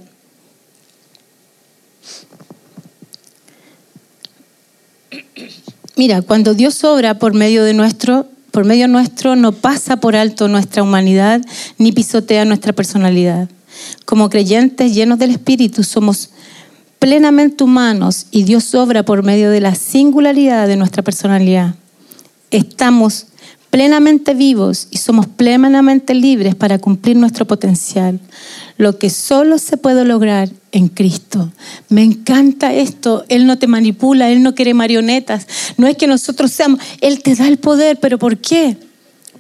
[5.97, 10.49] Mira, cuando Dios obra por medio de nuestro, por medio nuestro, no pasa por alto
[10.49, 11.43] nuestra humanidad
[11.79, 13.49] ni pisotea nuestra personalidad.
[14.05, 16.31] Como creyentes llenos del Espíritu somos
[16.99, 21.75] plenamente humanos y Dios obra por medio de la singularidad de nuestra personalidad.
[22.51, 23.27] Estamos
[23.73, 28.21] plenamente vivos y somos plenamente libres para cumplir nuestro potencial,
[28.79, 31.51] lo que solo se puede lograr en Cristo.
[31.89, 36.53] Me encanta esto, Él no te manipula, Él no quiere marionetas, no es que nosotros
[36.53, 38.77] seamos, Él te da el poder, pero ¿por qué?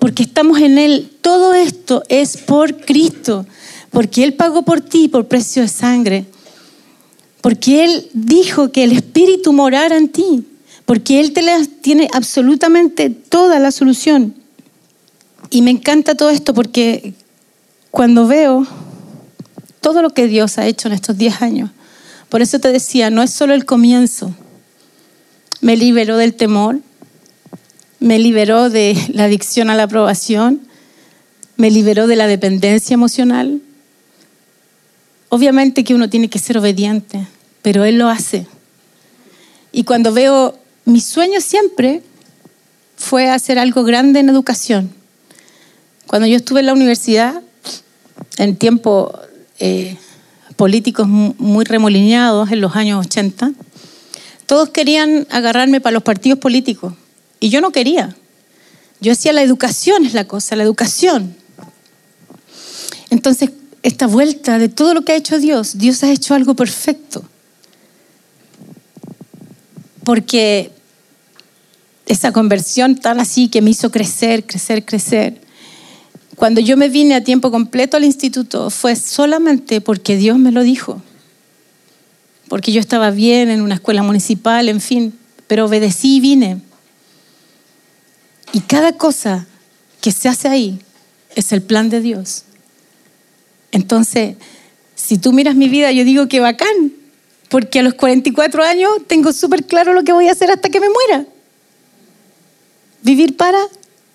[0.02, 1.12] porque estamos en Él.
[1.20, 3.46] Todo esto es por Cristo,
[3.92, 6.24] porque Él pagó por ti por precio de sangre,
[7.40, 10.44] porque Él dijo que el Espíritu morara en ti,
[10.92, 11.42] porque Él te
[11.80, 14.34] tiene absolutamente toda la solución.
[15.48, 17.14] Y me encanta todo esto porque
[17.90, 18.66] cuando veo
[19.80, 21.70] todo lo que Dios ha hecho en estos 10 años,
[22.28, 24.34] por eso te decía, no es solo el comienzo.
[25.62, 26.80] Me liberó del temor,
[27.98, 30.60] me liberó de la adicción a la aprobación,
[31.56, 33.62] me liberó de la dependencia emocional.
[35.30, 37.26] Obviamente que uno tiene que ser obediente,
[37.62, 38.46] pero Él lo hace.
[39.72, 42.02] Y cuando veo, mi sueño siempre
[42.96, 44.92] fue hacer algo grande en educación.
[46.06, 47.42] Cuando yo estuve en la universidad,
[48.38, 49.12] en tiempos
[49.58, 49.96] eh,
[50.56, 53.52] políticos muy remolineados en los años 80,
[54.46, 56.94] todos querían agarrarme para los partidos políticos
[57.40, 58.16] y yo no quería.
[59.00, 61.34] Yo decía, la educación es la cosa, la educación.
[63.10, 63.50] Entonces,
[63.82, 67.24] esta vuelta de todo lo que ha hecho Dios, Dios ha hecho algo perfecto.
[70.04, 70.70] Porque
[72.06, 75.40] esa conversión tan así que me hizo crecer, crecer, crecer.
[76.36, 80.62] Cuando yo me vine a tiempo completo al instituto fue solamente porque Dios me lo
[80.62, 81.02] dijo.
[82.48, 85.14] Porque yo estaba bien en una escuela municipal, en fin,
[85.46, 86.60] pero obedecí y vine.
[88.52, 89.46] Y cada cosa
[90.00, 90.80] que se hace ahí
[91.34, 92.44] es el plan de Dios.
[93.70, 94.36] Entonces,
[94.94, 96.92] si tú miras mi vida, yo digo que bacán,
[97.52, 100.80] porque a los 44 años tengo súper claro lo que voy a hacer hasta que
[100.80, 101.26] me muera.
[103.02, 103.58] Vivir para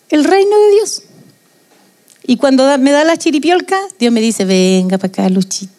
[0.10, 1.04] el reino de Dios.
[2.26, 5.72] Y cuando me da la chiripiolca, Dios me dice, venga para acá, Luchita.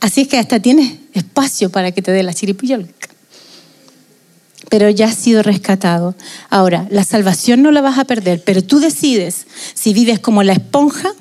[0.00, 3.08] Así es que hasta tienes espacio para que te dé la chiripiolca
[4.70, 6.14] pero ya has sido rescatado.
[6.50, 10.52] Ahora, la salvación no la vas a perder, pero tú decides si vives como la
[10.52, 11.14] esponja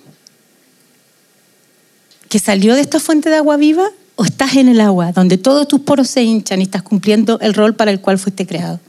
[2.28, 5.68] que salió de esta fuente de agua viva o estás en el agua, donde todos
[5.68, 8.80] tus poros se hinchan y estás cumpliendo el rol para el cual fuiste creado.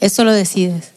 [0.00, 0.90] Eso lo decides.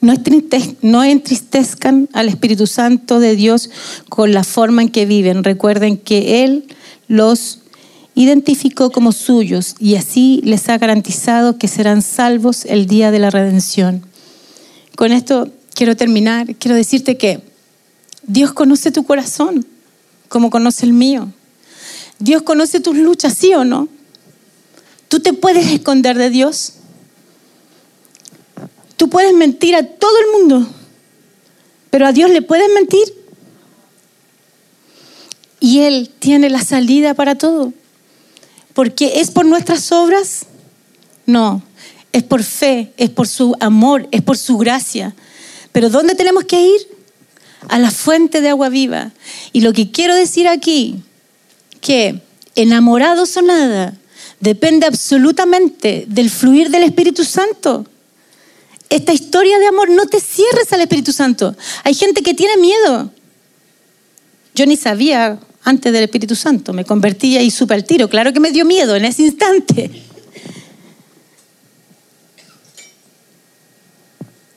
[0.00, 3.70] No entristezcan al Espíritu Santo de Dios
[4.08, 5.42] con la forma en que viven.
[5.42, 6.66] Recuerden que Él
[7.08, 7.60] los
[8.14, 13.30] identificó como suyos y así les ha garantizado que serán salvos el día de la
[13.30, 14.04] redención.
[14.96, 16.56] Con esto quiero terminar.
[16.56, 17.51] Quiero decirte que
[18.22, 19.66] Dios conoce tu corazón
[20.28, 21.30] como conoce el mío.
[22.18, 23.88] Dios conoce tus luchas, ¿sí o no?
[25.08, 26.74] ¿Tú te puedes esconder de Dios?
[28.96, 30.66] Tú puedes mentir a todo el mundo,
[31.90, 33.02] pero a Dios le puedes mentir.
[35.60, 37.74] Y Él tiene la salida para todo.
[38.72, 40.46] Porque es por nuestras obras,
[41.26, 41.62] no,
[42.12, 45.14] es por fe, es por su amor, es por su gracia.
[45.72, 46.91] Pero ¿dónde tenemos que ir?
[47.68, 49.12] A la fuente de agua viva.
[49.52, 51.02] Y lo que quiero decir aquí,
[51.80, 52.20] que
[52.54, 53.94] enamorados o nada,
[54.40, 57.86] depende absolutamente del fluir del Espíritu Santo.
[58.88, 61.56] Esta historia de amor, no te cierres al Espíritu Santo.
[61.84, 63.10] Hay gente que tiene miedo.
[64.54, 66.72] Yo ni sabía antes del Espíritu Santo.
[66.72, 68.08] Me convertí y supe al tiro.
[68.08, 69.90] Claro que me dio miedo en ese instante.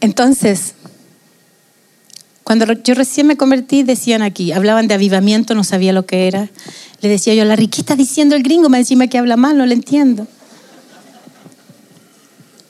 [0.02, 0.74] Entonces,
[2.46, 6.48] cuando yo recién me convertí, decían aquí, hablaban de avivamiento, no sabía lo que era.
[7.02, 8.70] Le decía yo, la riquita diciendo el gringo?
[8.70, 10.28] Me decía que habla mal, no le entiendo.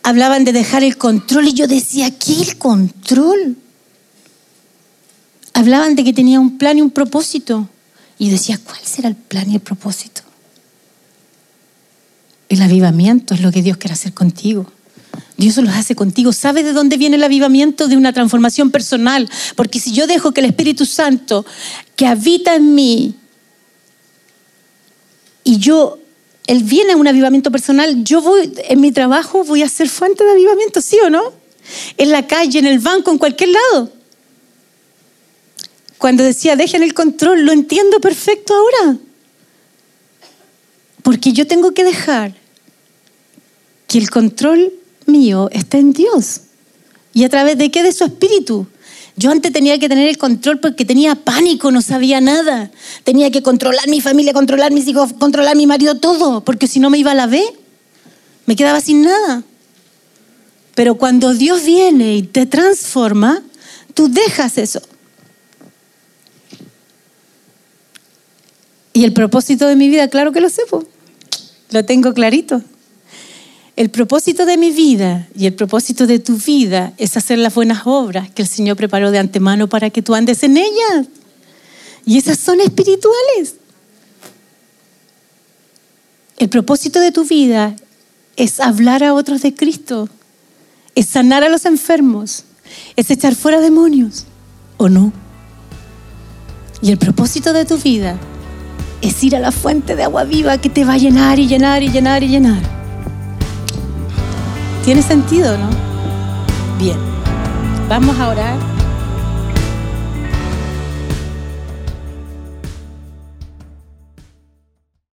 [0.02, 3.58] Hablaban de dejar el control y yo decía, ¿qué el control?
[5.54, 7.68] Hablaban de que tenía un plan y un propósito.
[8.18, 10.22] Y decía, ¿cuál será el plan y el propósito?
[12.48, 14.72] El avivamiento es lo que Dios quiere hacer contigo.
[15.38, 16.32] Dios lo hace contigo.
[16.32, 17.88] ¿Sabe de dónde viene el avivamiento?
[17.88, 19.30] De una transformación personal.
[19.56, 21.46] Porque si yo dejo que el Espíritu Santo
[21.96, 23.16] que habita en mí
[25.44, 26.00] y yo,
[26.48, 30.24] Él viene a un avivamiento personal, yo voy, en mi trabajo voy a ser fuente
[30.24, 31.34] de avivamiento, ¿sí o no?
[31.98, 33.92] En la calle, en el banco, en cualquier lado.
[35.98, 38.98] Cuando decía, dejen el control, lo entiendo perfecto ahora.
[41.02, 42.34] Porque yo tengo que dejar
[43.88, 44.74] que el control
[45.06, 46.42] mío esté en Dios.
[47.14, 47.84] ¿Y a través de qué?
[47.84, 48.68] De su espíritu.
[49.18, 52.72] Yo antes tenía que tener el control porque tenía pánico, no sabía nada.
[53.04, 56.90] Tenía que controlar mi familia, controlar mis hijos, controlar mi marido, todo, porque si no
[56.90, 57.42] me iba a la B,
[58.46, 59.44] me quedaba sin nada.
[60.76, 63.42] Pero cuando Dios viene y te transforma,
[63.94, 64.82] tú dejas eso.
[68.92, 70.64] Y el propósito de mi vida, claro que lo sé,
[71.72, 72.62] lo tengo clarito.
[73.76, 77.82] El propósito de mi vida y el propósito de tu vida es hacer las buenas
[77.86, 81.08] obras que el Señor preparó de antemano para que tú andes en ellas.
[82.06, 83.56] Y esas son espirituales.
[86.38, 87.76] El propósito de tu vida
[88.38, 90.08] es hablar a otros de Cristo,
[90.94, 92.44] es sanar a los enfermos,
[92.96, 94.26] es echar fuera demonios,
[94.78, 95.12] ¿o no?
[96.82, 98.18] Y el propósito de tu vida
[99.02, 101.84] es ir a la fuente de agua viva que te va a llenar y llenar
[101.84, 102.85] y llenar y llenar.
[104.86, 105.68] ¿Tiene sentido, no?
[106.78, 106.98] Bien,
[107.90, 108.75] vamos a orar.